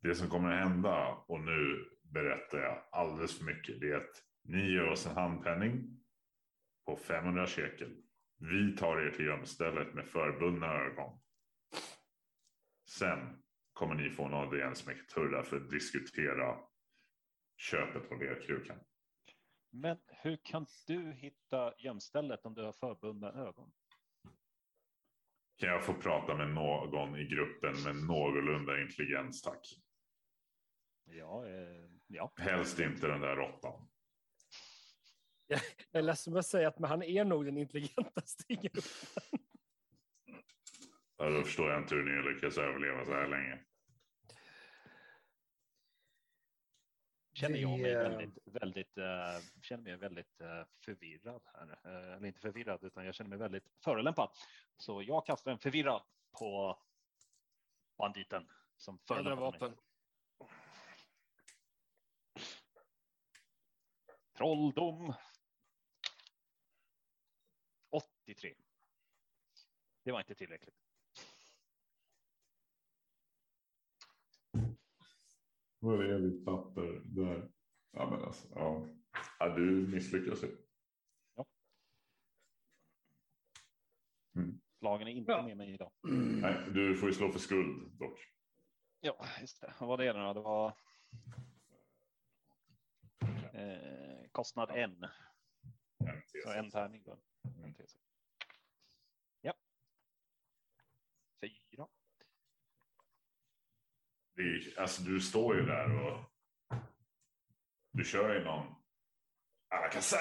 [0.00, 4.24] Det som kommer att hända, och nu berättar jag alldeles för mycket, det är att
[4.42, 6.04] ni ger oss en handpenning
[6.86, 8.02] på 500 shekel.
[8.40, 11.20] Vi tar er till gömstället med förbundna ögon.
[12.88, 16.58] Sen kommer ni få en audiens med Turra för att diskutera
[17.56, 18.78] köpet av lerkrukan.
[19.70, 23.72] Men hur kan du hitta gömstället om du har förbundna ögon?
[25.56, 29.66] Kan jag få prata med någon i gruppen med någorlunda intelligens, tack?
[31.04, 32.32] Ja, eh, ja.
[32.36, 33.88] Helst inte den där råttan.
[35.50, 38.82] Jag är ledsen att säga att men han är nog den intelligentaste i gruppen.
[41.16, 43.58] Ja, då förstår jag inte hur ni lyckas överleva så här länge.
[47.32, 51.78] Känner jag mig eh, väldigt, väldigt, eh, känner mig väldigt eh, förvirrad här.
[51.84, 54.30] Eh, eller inte förvirrad, utan jag känner mig väldigt förolämpad.
[54.76, 56.02] Så jag kastar en förvirrad
[56.38, 56.78] på
[57.98, 59.60] banditen som förolämpar mig.
[59.60, 59.76] vapen.
[64.36, 65.14] Trolldom.
[68.30, 68.54] 83.
[70.02, 70.74] Det var inte tillräckligt.
[75.78, 77.00] Var är ditt papper?
[77.04, 77.50] Där.
[77.90, 78.88] Ja, men alltså, ja.
[79.38, 80.56] ja du misslyckas ju.
[84.80, 85.42] Lagen är inte Ja.
[85.42, 85.92] med mig idag.
[86.02, 88.18] Nej, du får ju slå för skuld dock.
[89.00, 89.74] Ja, just det.
[89.80, 90.32] Vad var det då?
[90.32, 90.76] Det var
[93.52, 95.06] eh, kostnad en.
[96.42, 97.18] Så en tärning då.
[97.64, 97.74] En
[104.42, 106.18] Det alltså, du står ju där och
[107.92, 108.74] du kör ju någon
[109.74, 110.20] Alakazam.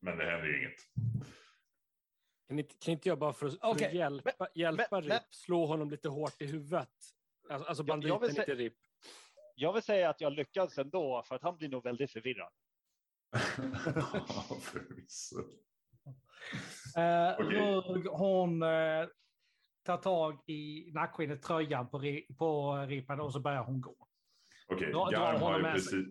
[0.00, 0.80] Men det händer ju inget.
[2.48, 5.08] Kan inte, kan inte jag bara för att, för Okej, att hjälpa, hjälpa men- Rip
[5.08, 6.88] men- slå honom lite hårt i huvudet?
[7.50, 8.76] Alltså, alltså Jag- jag banditen, vill sä- inte Rip.
[9.54, 12.52] Jag vill säga att jag lyckades ändå för att han blir nog väldigt förvirrad.
[14.28, 15.40] Ja, förvisso.
[16.96, 19.06] Eh, hon eh,
[19.86, 23.96] tar tag i nackskinnet, tröjan på, på ripan och så börjar hon gå.
[24.68, 26.06] Okej, dra Garm har ju precis...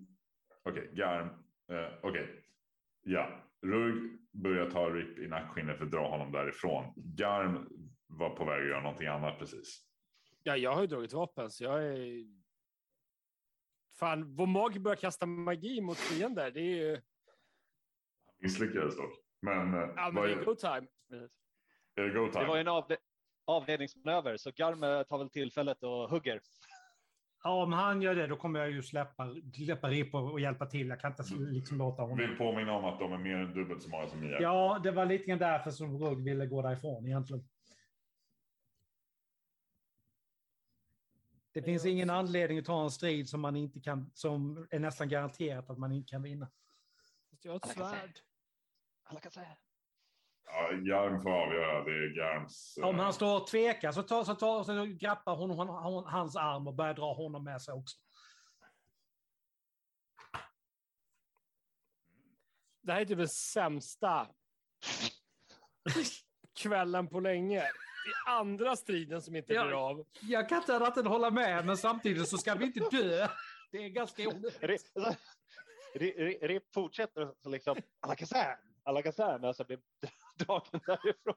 [0.63, 1.27] Okej, Garm.
[1.71, 2.43] Eh, Okej.
[3.03, 6.93] Ja, Rugg börjar ta Rip i nackskinnet för att dra honom därifrån.
[6.95, 7.69] Garm
[8.07, 9.85] var på väg att göra någonting annat precis.
[10.43, 12.25] Ja, jag har ju dragit vapen, så jag är...
[13.99, 16.51] Fan, vår mag börjar kasta magi mot fiender.
[16.51, 17.01] Det är ju...
[18.39, 19.11] Misslyckades dock.
[19.41, 20.87] Men, eh, Ja, men vad det är är, go time.
[21.95, 22.43] är det go time?
[22.43, 22.97] Det var ju en avle-
[23.45, 26.41] avledningsmanöver så Garme tar väl tillfället och hugger.
[27.43, 30.65] Ja, om han gör det då kommer jag ju släppa, släppa Rip och, och hjälpa
[30.65, 30.87] till.
[30.87, 32.17] Jag kan inte liksom låta honom...
[32.17, 34.41] vill påminna om att de är mer än dubbelt så många som ni är.
[34.41, 37.47] Ja, det var lite grann därför som Rugg ville gå därifrån egentligen.
[41.51, 45.09] Det finns ingen anledning att ta en strid som man inte kan, som är nästan
[45.09, 46.47] garanterat att man inte kan vinna.
[47.29, 48.19] Fast jag har ett svärd.
[49.03, 49.57] Alla kan säga.
[50.45, 51.83] Ja, Garm får avgöra.
[51.83, 52.77] Det är Garms...
[52.77, 56.05] eh, Om han står och tvekar så, tar, så, tar, så grappar hon, hon, hon
[56.05, 57.97] hans arm och börjar dra honom med sig också.
[62.81, 64.27] Det här är typ den sämsta
[66.59, 67.61] kvällen på länge.
[67.63, 70.05] I andra striden som inte blir av.
[70.21, 73.27] Jag kan inte annat än hålla med, men samtidigt så ska vi inte dö.
[73.71, 74.61] Det är ganska onödigt.
[76.41, 78.57] Rip, fortsätter så liksom alla säga.
[78.83, 79.01] Alla
[79.39, 79.79] men alltså blir
[80.37, 81.35] dragen därifrån.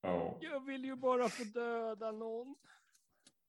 [0.00, 0.38] Ja.
[0.40, 2.56] Jag vill ju bara få döda någon.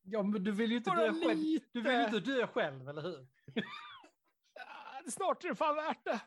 [0.02, 1.40] Ja, men du vill ju inte Bara dö själv.
[1.72, 3.28] Du vill ju inte dö själv, eller hur?
[5.12, 6.22] Snart är det fan värt det.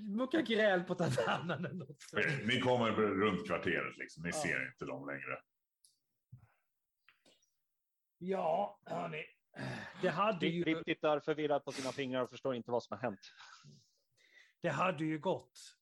[0.00, 2.04] Mucka gräl på tavernen eller något.
[2.44, 4.22] Ni kommer runt kvarteret liksom.
[4.22, 4.42] Ni Ja.
[4.42, 5.42] ser inte dem längre.
[8.18, 9.24] Ja, hörni.
[10.02, 13.02] Det hade, ju, Rip tittar förvirrad på sina fingrar och förstår inte vad som har
[13.02, 13.20] hänt.
[14.60, 15.76] det hade ju gått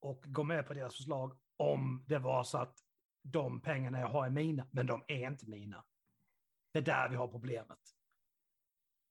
[0.00, 2.78] och gå med på deras förslag om det var så att
[3.22, 5.84] de pengarna jag har är mina, men de är inte mina.
[6.72, 7.78] Det är där vi har problemet.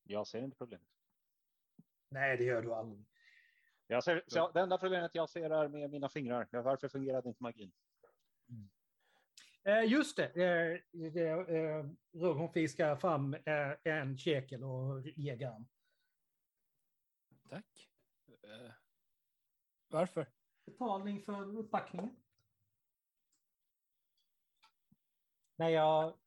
[0.04, 0.88] Jag ser inte problemet.
[2.10, 3.06] Nej, det gör du aldrig.
[3.88, 6.48] Jag ser, så det enda problemet jag ser är med mina fingrar.
[6.52, 7.72] Varför fungerade inte magin?
[8.50, 8.56] Eh,
[9.86, 15.66] just det, eh, eh, hon fiskar fram eh, en shekel och ger Garm.
[17.50, 17.90] Tack.
[18.44, 18.72] Eh,
[19.88, 20.28] varför?
[20.66, 22.16] Betalning för uppbackningen.
[25.56, 26.20] När jag...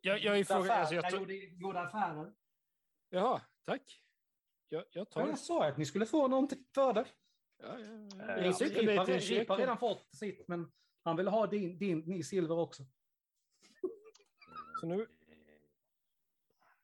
[0.00, 2.34] Jag, jag frågan, alltså jag jag gjorde goda affärer.
[3.08, 4.02] Jaha, tack.
[4.68, 7.06] Jag, jag Ja, tar jag sa att ni skulle få någonting för det.
[7.56, 8.36] Ja, ja, ja.
[8.36, 9.56] Eh, Jag sitter Rip har, lite i Rip har kyrkan.
[9.58, 10.72] redan fått sitt, men
[11.06, 12.82] han vill ha din, din, din silver också.
[14.80, 15.06] Så nu,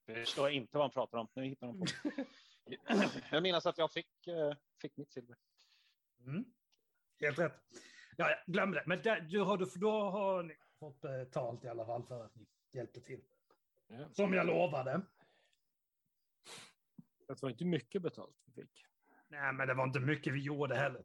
[0.07, 1.29] Jag förstår inte vad han pratar om.
[1.35, 1.87] Nu hittar de på.
[3.31, 5.37] Jag minns att jag fick, eh, fick mitt silver.
[6.27, 6.45] Mm.
[7.21, 7.63] Helt rätt.
[8.17, 8.83] Ja, glöm det.
[8.87, 12.35] Men där, du har, du- då har ni fått betalt i alla fall för att
[12.35, 13.21] ni hjälpte till.
[13.87, 14.09] Ja.
[14.13, 15.01] Som jag lovade.
[17.29, 18.87] Det var inte mycket betalt vi fick.
[19.29, 21.05] Nej, men det var inte mycket vi gjorde heller.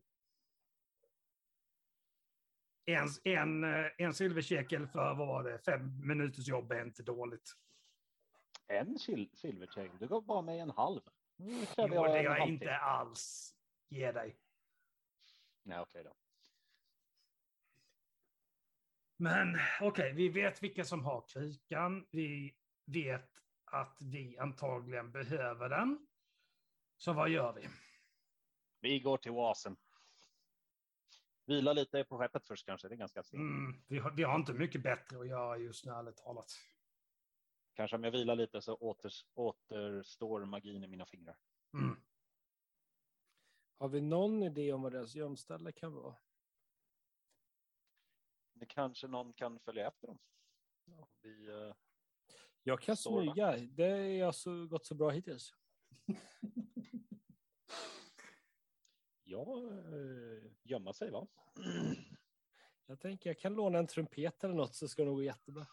[2.89, 7.53] En, en, eh, en silverkekel för vad var det, fem minuters jobb är inte dåligt.
[8.67, 9.91] En sil silvercheck.
[9.99, 11.01] Du gav bara mig en halv.
[11.35, 13.55] Nu Jo, det en är jag inte alls.
[13.89, 14.37] Ge dig.
[15.63, 16.13] Nej, okej då.
[19.17, 22.07] Men okej, vi vet vilka som har krikan.
[22.11, 23.31] Vi vet
[23.65, 26.07] att vi antagligen behöver den.
[26.97, 27.67] Så vad gör vi?
[28.79, 29.77] Vi går till oasen.
[31.47, 32.87] Vila lite på skeppet först kanske.
[32.87, 33.41] Det är ganska sent.
[33.41, 36.51] Mm, vi, har, vi har inte mycket bättre att göra just nu, ärligt talat.
[37.73, 41.37] Kanske om jag vilar lite så åters, återstår magin i mina fingrar.
[41.73, 41.95] Mm.
[43.77, 46.15] Har vi någon idé om vad deras gömställe kan vara?
[48.53, 50.19] Det kanske någon kan följa efter dem.
[50.85, 51.75] Ja, vi, eh,
[52.63, 53.57] Jag kan smyga.
[53.57, 55.53] Det har jag så gått så bra hittills.
[59.27, 59.61] ja,
[59.93, 61.27] eh, gömma sig va?
[62.85, 65.67] Jag tänker jag kan låna en trumpet eller något så ska det nog gå jättebra.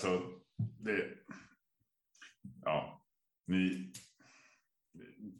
[0.00, 1.18] Så det...
[2.64, 3.06] Ja,
[3.44, 3.92] ni...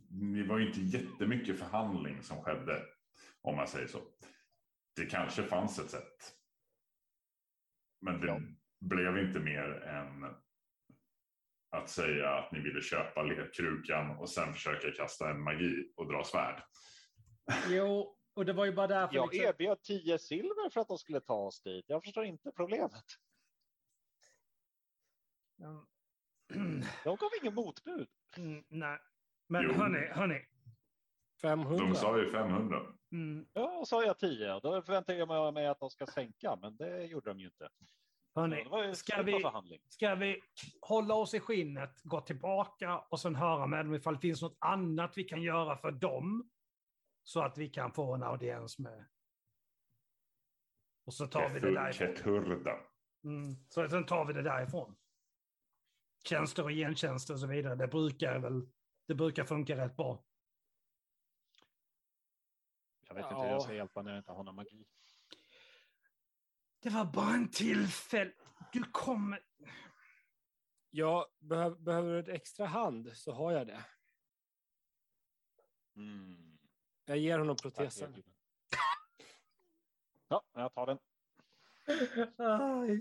[0.08, 2.82] Ni var ju inte jättemycket förhandling som skedde,
[3.40, 4.00] om man säger så.
[4.96, 6.36] Det kanske fanns ett sätt.
[8.00, 8.40] Men det Ja.
[8.80, 10.34] blev inte mer än
[11.74, 16.24] att säga att ni ville köpa lerkrukan och sen försöka kasta en magi och dra
[16.24, 16.62] svärd.
[17.68, 19.14] Jo, och det var ju bara därför...
[19.14, 21.84] Jag liksom- erbjöd tio silver för att de skulle ta oss dit.
[21.88, 23.04] Jag förstår inte problemet.
[27.04, 28.08] De gav ingen motbud.
[28.36, 28.98] Mm, nej.
[29.48, 29.72] Men Jo.
[29.72, 30.46] hörni, hörni.
[31.42, 31.84] 500.
[31.86, 32.80] De sa ju 500.
[33.12, 34.60] Mm, Ja, sa jag tio.
[34.60, 37.68] Då förväntade jag mig att de ska sänka, men det gjorde de ju inte.
[38.84, 39.44] Ju ska vi,
[39.88, 40.42] ska vi
[40.80, 44.56] hålla oss i skinnet, gå tillbaka och sen höra med dem ifall det finns något
[44.58, 46.50] annat vi kan göra för dem?
[47.24, 49.04] Så att vi kan få en audiens med.
[51.04, 52.14] Och så tar vi det därifrån.
[53.24, 53.54] Mm.
[53.68, 54.96] Så sen tar vi det därifrån.
[56.24, 58.68] Tjänster och gentjänster och så vidare, det brukar väl
[59.06, 60.24] det brukar funka rätt bra.
[63.08, 63.42] Jag vet inte Ja.
[63.42, 64.86] hur jag ska hjälpa när jag inte har någon magi.
[66.84, 68.32] Det var bara en tillfälle.
[68.72, 69.40] Du kommer...
[70.90, 73.84] Jag behöv, behöver du ett extra hand så har jag det.
[75.96, 76.58] Mm.
[77.04, 78.22] Jag ger honom protesen.
[80.28, 80.98] Ja, jag tar den.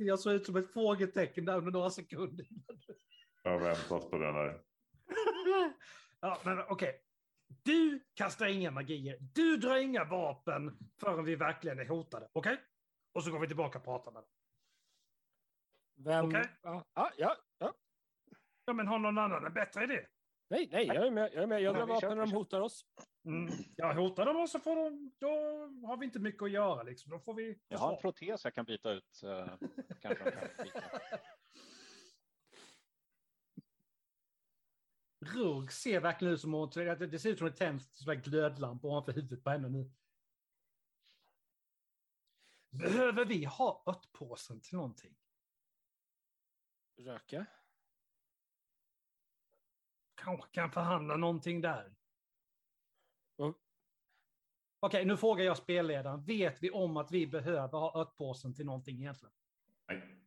[0.06, 2.48] Jag såg ut som ett frågetecken där under några sekunder.
[3.44, 4.62] Jag har väntat på den här.
[6.20, 7.02] Ja, men okej.
[7.48, 9.18] Du kastar inga magier.
[9.20, 12.30] Du drar inga vapen förrän vi verkligen är hotade.
[12.34, 12.58] Okej?
[13.14, 14.30] Och så går vi tillbaka och pratar med dem.
[15.96, 16.26] Vem?
[16.26, 16.46] Okej.
[16.62, 17.74] Ja, ja, ja, ja.
[18.74, 20.06] Men har någon annan en bättre idé?
[20.50, 21.30] Nej, nej, jag är med.
[21.34, 21.62] Jag är med.
[21.62, 22.86] Jag Ja, drar vapen när de hotar oss.
[23.26, 23.54] Mm.
[23.76, 25.12] Ja, hotar de oss så får de...
[25.20, 25.28] Då
[25.88, 27.12] har vi inte mycket att göra liksom.
[27.12, 27.60] Då får vi...
[27.68, 29.24] Jag har en protes jag kan byta ut.
[29.24, 29.48] eh,
[30.02, 30.82] kanske de kan byta.
[35.26, 36.70] Rugg ser verkligen ut som hon...
[36.74, 37.82] Det det ser ut som en tänd
[38.24, 39.92] glödlampa ovanför huvudet på henne nu.
[42.74, 45.16] Behöver vi ha örtpåsen till någonting?
[46.98, 47.46] Röka.
[50.16, 51.96] Kanske kan förhandla någonting där.
[53.36, 53.60] Och-
[54.80, 56.24] Okej, nu frågar jag spelledaren.
[56.26, 59.34] Vet vi om att vi behöver ha örtpåsen till någonting egentligen?
[59.88, 60.20] Nej.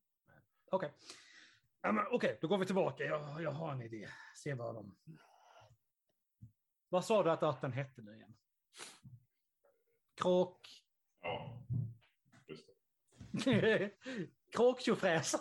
[0.71, 0.93] Okej.
[2.11, 3.05] Okej, då går vi tillbaka.
[3.05, 4.09] Jag, jag har en idé.
[4.37, 4.97] Se vad de...
[6.89, 8.37] Vad sa du att örten hette nu igen?
[10.15, 10.85] Kråk...
[11.21, 11.63] Ja.
[13.37, 13.91] Just det.
[14.57, 15.35] Kråktjofräs.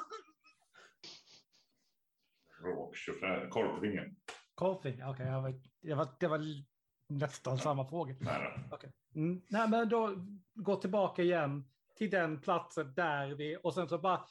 [2.63, 3.47] Råktjofrä.
[3.49, 4.15] Korpringen.
[4.55, 5.03] Korpfing.
[5.03, 6.39] Okej, jag var- det, var, det var
[7.09, 8.15] nästan samma fråga.
[8.19, 8.69] Nära.
[8.71, 8.91] Okej.
[9.15, 10.15] Mm, nej, men då
[10.53, 13.57] gå tillbaka igen till den platsen där vi...
[13.63, 14.25] Och sen så bara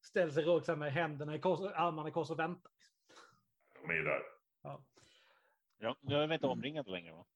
[0.00, 2.72] ställer sig här med händerna i kors, armarna i kors och väntar.
[3.82, 4.20] De är ju där.
[4.62, 4.84] Ja.
[5.78, 7.26] Ja, jag är inte omringad längre va?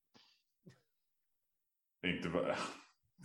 [2.06, 2.56] Inte...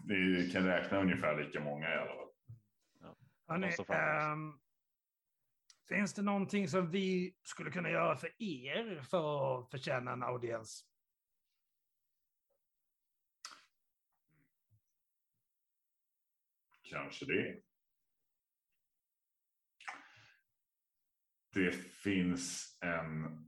[0.03, 2.26] Ni kan räkna ungefär lika många i alla fall.
[3.47, 4.59] Hörrni, ehm,
[5.89, 10.85] finns det någonting som vi skulle kunna göra för er för att förtjäna en audiens?
[16.83, 17.61] Kanske det.
[21.57, 23.45] det finns en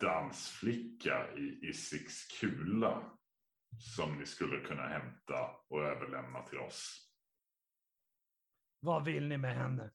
[0.00, 3.12] dansflicka i Isix kula
[3.96, 7.09] som ni skulle kunna hämta och överlämna till oss.
[8.80, 9.90] Vad vill ni med henne?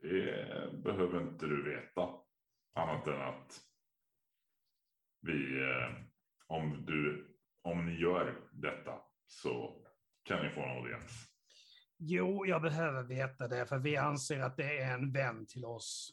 [0.00, 2.08] Det behöver inte du veta.
[2.74, 3.60] Annat än att
[5.20, 6.04] vi, eh,
[6.46, 9.84] om, du, om ni gör detta så
[10.22, 11.28] kan ni få en audiens.
[11.98, 16.10] Jo, jag behöver veta det, för vi anser att det är en vän till oss.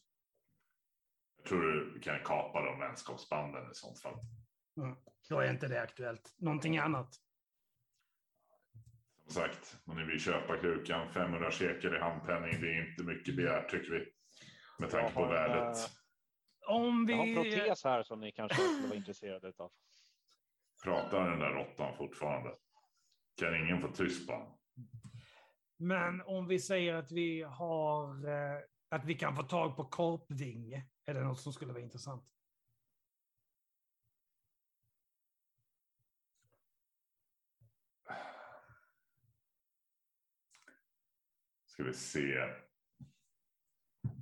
[1.37, 4.19] Jag tror du kan kapa de vänskapsbanden i sånt fall.
[4.77, 4.95] Mm.
[5.29, 6.35] Då är inte det aktuellt.
[6.37, 7.15] Någonting annat?
[9.29, 13.35] Som sagt, om ni vill köpa krukan, 500 shekel i handpenning, det är inte mycket
[13.35, 14.05] begärt tycker vi.
[14.79, 15.77] Med tanke på värdet.
[15.77, 17.55] eh, Om Jag har en vi...
[17.55, 19.71] protes här som ni kanske skulle vara intresserade av.
[20.83, 22.49] Pratar den där råttan fortfarande?
[23.39, 24.57] Kan ingen få tyst på honom?
[25.77, 28.27] Men om vi säger att vi har...
[28.29, 28.59] eh,
[28.89, 30.85] Att vi kan få tag på korpvinge.
[31.05, 32.23] Är det något som skulle vara intressant?
[41.79, 42.55] Ska vi se.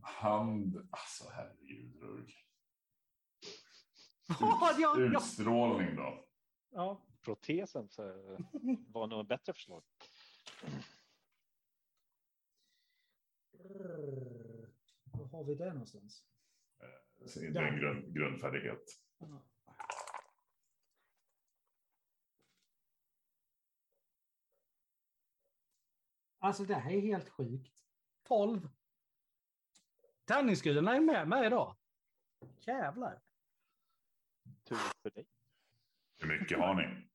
[0.02, 0.88] Hand...
[0.92, 2.34] Alltså herregud Rurg.
[4.40, 5.18] Ja, ja, ja.
[5.18, 6.28] Utstrålning då?
[6.70, 7.06] ja.
[7.22, 8.04] Protesen så
[8.88, 9.84] var nog ett bättre förslag.
[15.12, 16.24] Var har vi det någonstans?
[17.26, 18.84] Det är en grund, grundfärdighet.
[26.48, 27.84] Alltså det här är helt sjukt.
[28.24, 28.70] 12.
[30.26, 31.76] Tärningsgudarna är med mig idag.
[32.60, 33.22] Jävlar.
[34.64, 35.28] Tur för dig.
[36.18, 37.08] Hur mycket har ni?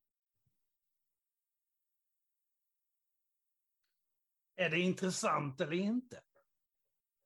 [4.57, 6.23] Är det intressant eller inte?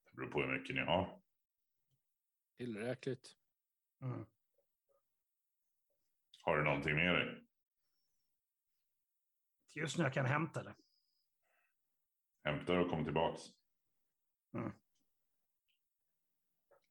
[0.05, 1.23] Det beror på hur mycket ni har.
[2.57, 3.37] Tillräckligt.
[4.01, 4.27] Mm.
[6.43, 7.47] Har du någonting med dig?
[9.75, 10.75] Just nu jag kan hämta det.
[12.47, 13.43] Hämtar och kommer tillbaks.
[14.55, 14.73] Mm.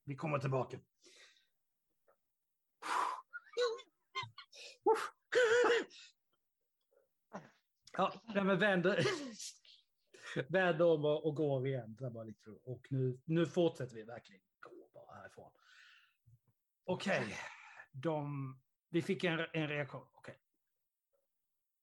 [0.03, 0.79] Vi kommer tillbaka.
[7.97, 9.05] Ja, nej, men vänder,
[10.49, 11.95] vänder om och, och går igen.
[11.95, 15.51] Det bara lite, och nu, nu fortsätter vi verkligen gå bara härifrån.
[16.83, 17.37] Okej,
[17.91, 18.53] de,
[18.89, 20.07] vi fick en, en reaktion.
[20.13, 20.35] Okay.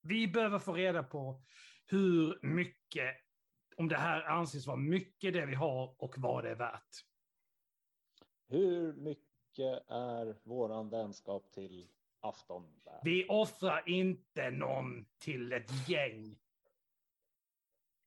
[0.01, 1.43] Vi behöver få reda på
[1.87, 3.17] hur mycket,
[3.77, 7.05] om det här anses vara mycket det vi har och vad det är värt.
[8.49, 11.89] Hur mycket är våran vänskap till
[12.21, 12.63] afton?
[12.85, 13.01] värd?
[13.03, 16.39] Vi offrar inte någon till ett gäng.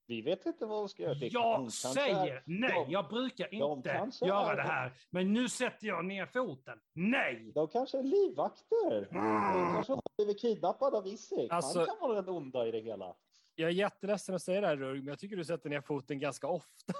[0.07, 1.15] Vi vet inte vad vi ska göra.
[1.19, 4.93] Jag säger är- nej, de- jag brukar de inte kanske göra är- det här.
[5.09, 6.79] Men nu sätter jag ner foten.
[6.93, 7.51] Nej!
[7.55, 9.07] De kanske är livvakter.
[9.11, 9.73] De Mm.
[9.73, 11.51] kanske har blivit kidnappade av Isik.
[11.51, 13.15] Alltså- Han kan vara den onda i det hela.
[13.55, 16.19] Jag är jätteledsen att säga det här Rurg, men jag tycker du sätter ner foten
[16.19, 16.93] ganska ofta.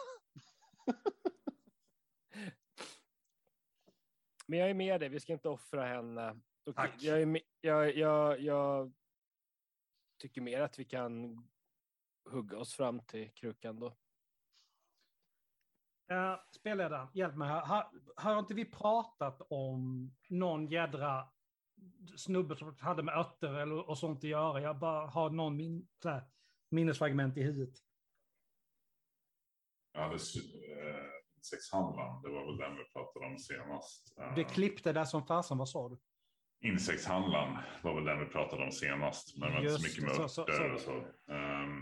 [4.45, 6.39] men jag är med dig, vi ska inte offra henne.
[6.66, 7.03] Och Tack.
[7.03, 8.93] Jag, är med, jag, jag, jag
[10.18, 11.47] tycker mer att vi kan
[12.30, 13.97] hugga oss fram till krukan då.
[16.12, 17.62] Uh, spelledaren, hjälp mig här.
[17.66, 21.28] Har, har inte vi pratat om någon jädra
[22.18, 24.62] snubbe som hade med örter eller, och sånt att göra?
[24.62, 26.24] Jag bara har någon min, så här,
[26.76, 27.76] minnesfragment i huvudet.
[29.93, 30.19] Jag hade eh,
[31.49, 34.17] sexhandlaren, det var väl den vi pratade om senast.
[34.19, 35.97] Eh, Det klippte där som fasen, vad sa du?
[36.69, 39.38] Insektshandlaren var väl den vi pratade om senast.
[39.38, 40.91] Men det var inte så mycket det, med så- så- så- och så.
[41.34, 41.82] Ehm,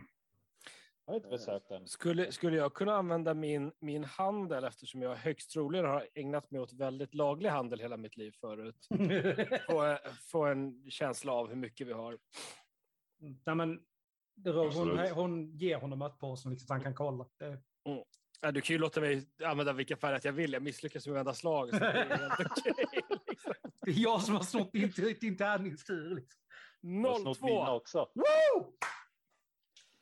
[1.05, 1.87] Jag har inte besökt den.
[1.87, 6.61] Skulle, skulle jag kunna använda min, min handel eftersom jag högst troligen har ägnat mig
[6.61, 8.87] åt väldigt laglig handel hela mitt liv förut?
[9.69, 9.97] Få,
[10.31, 12.17] få en känsla av hur mycket vi har.
[13.45, 13.83] Nej, men, det
[14.45, 17.25] rör- hon, hon ger honom örtpåsen liksom, så han kan kolla.
[17.39, 17.61] Det,
[18.45, 20.53] Ja, du kan ju låta mig använda vilka färger jag vill.
[20.53, 21.69] Jag misslyckas med varenda slag.
[21.69, 22.73] Så det är okej,
[23.27, 23.53] liksom.
[23.81, 26.15] det är jag som har snott din, din tärningstur.
[26.15, 26.41] Liksom.
[26.81, 27.71] Jag har snott mina 02.
[27.71, 28.09] också.
[28.15, 28.73] Woo!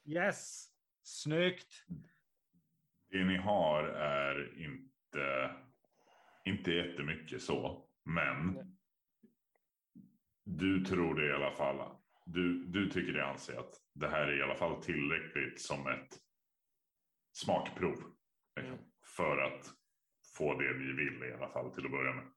[0.06, 0.68] Yes!
[1.04, 1.86] Snyggt!
[3.12, 5.52] det ni har är inte,
[6.46, 7.86] inte jättemycket så.
[8.04, 8.66] Men Nej.
[10.44, 11.96] du tror det i alla fall.
[12.34, 16.20] Du, du tycker det anser att det här är i alla fall tillräckligt som ett
[17.32, 18.04] smakprov.
[18.60, 18.78] liksom,
[19.18, 19.66] För att
[20.38, 22.32] få det vi vill i alla fall till att börja med.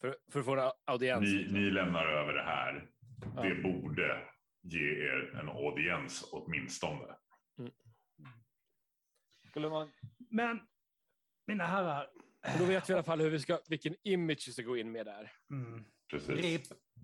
[0.00, 1.22] För, för att få en audiens.
[1.22, 1.60] Ni, liksom.
[1.60, 2.90] ni lämnar över det här.
[3.36, 3.42] Ja.
[3.42, 4.28] Det borde
[4.62, 7.16] ge er en audiens åtminstone.
[9.50, 9.90] Skulle man...
[10.30, 10.60] Men
[11.46, 12.10] Mina herrar.
[12.52, 14.76] Och då vet vi i alla fall hur vi ska, vilken image vi ska gå
[14.76, 15.32] in med där.
[15.50, 15.84] Mm.
[16.10, 16.28] Precis.
[16.28, 16.62] Rip,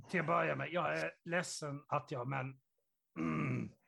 [0.09, 0.73] till att börja med.
[0.73, 2.61] Jag är ledsen att jag, men...
[3.19, 3.73] Mm.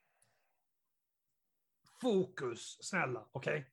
[2.01, 3.29] Fokus, snälla.
[3.33, 3.73] Okej?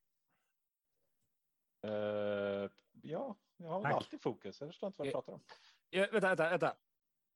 [1.84, 2.70] Eh,
[3.02, 3.94] ja, jag har Tack.
[3.94, 4.62] alltid fokus.
[4.62, 5.44] Jag förstår inte vad du Eh, pratar om.
[5.90, 6.78] Ja, vänta, vänta, vänta.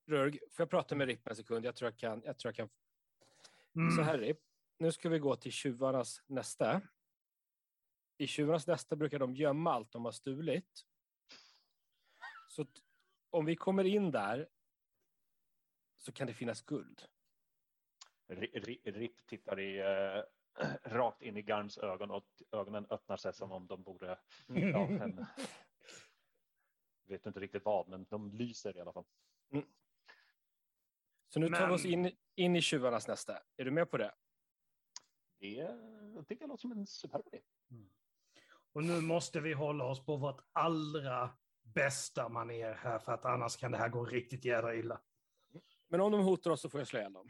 [0.06, 1.66] Rörg, får jag prata med Ripp en sekund?
[1.66, 2.22] Jag tror jag kan.
[2.26, 2.70] Jag tror jag kan.
[3.76, 3.96] Mm.
[3.96, 4.40] Så här Ripp,
[4.78, 6.82] nu ska vi gå till tjuvarnas nästa.
[8.18, 10.86] I tjuvarnas nästa brukar de gömma allt de har stulit.
[12.48, 12.66] Så
[13.30, 14.50] om vi kommer in där
[16.06, 17.02] så kan det finnas guld.
[18.28, 20.24] Ri- ri- Ripp tittar i, eh,
[20.84, 24.20] rakt in i Garms ögon och ögonen öppnar sig som om de borde...
[24.48, 25.26] Ja, en,
[27.08, 29.06] vet inte riktigt vad, men de lyser i alla fall.
[31.30, 33.40] Så nu tar vi oss in, in i tjuvarnas nästa.
[33.58, 34.16] Är du med på det?
[35.40, 37.42] Det jag tycker jag låter som en superb idé.
[38.74, 41.30] Och nu måste vi hålla oss på vårt allra
[41.62, 45.02] bästa maner här, för att annars kan det här gå riktigt jädra illa.
[45.94, 47.30] Men om de hotar oss så får jag slå ihjäl dem.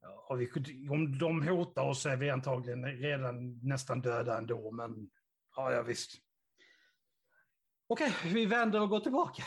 [0.00, 5.10] Ja, vi, om de hotar oss så är vi antagligen redan nästan döda ändå, men
[5.56, 6.10] ja, ja visst.
[7.86, 9.42] Okej, vi vänder och går tillbaka.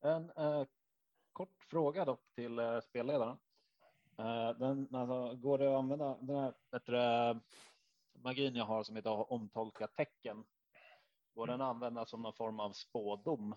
[0.00, 0.64] En eh,
[1.32, 3.38] kort fråga dock till eh, spelledaren.
[4.18, 7.40] Eh, den, alltså, går det att använda den här bättre
[8.12, 10.44] magin jag har som heter omtolka tecken?
[11.34, 13.54] Går den att använda som någon form av spådom?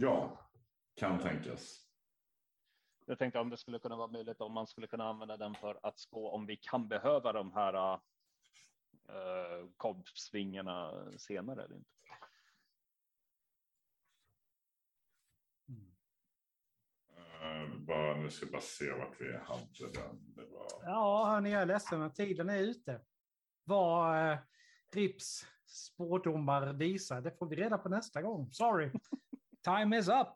[0.00, 0.48] Ja,
[0.94, 1.88] kan tänkas.
[3.06, 5.80] Jag tänkte om det skulle kunna vara möjligt om man skulle kunna använda den för
[5.82, 11.90] att spå om vi kan behöva de här uh, kobbsvingarna senare eller inte.
[17.10, 20.34] Uh, bara, nu ska jag bara se vart vi hade den.
[20.34, 20.68] Det var...
[20.82, 23.00] Ja, hörni, jag är ledsen, men tiden är ute.
[23.64, 24.38] Vad eh,
[24.92, 28.52] Rips spårdomar visar, det får vi reda på nästa gång.
[28.52, 28.90] Sorry.
[29.68, 30.34] Time is up.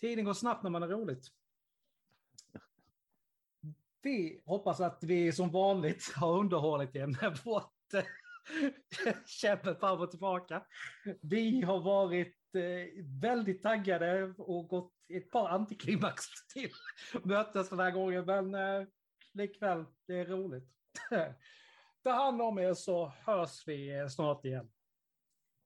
[0.00, 1.26] Tiden går snabbt när man har roligt.
[4.02, 10.10] Vi hoppas att vi som vanligt har underhållit er med vårt eh, käbbel fram och
[10.10, 10.66] tillbaka.
[11.22, 16.70] Vi har varit eh, väldigt taggade och gått ett par antiklimax till
[17.24, 18.86] mötes den här gången, men eh,
[19.32, 20.70] likväl, det är roligt.
[22.04, 24.70] Ta hand om er så hörs vi snart igen.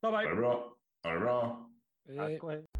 [0.03, 0.37] Bye Ha det bye!
[0.37, 0.77] bra.
[1.03, 1.71] Ha det bra.
[2.17, 2.80] Tack och hej.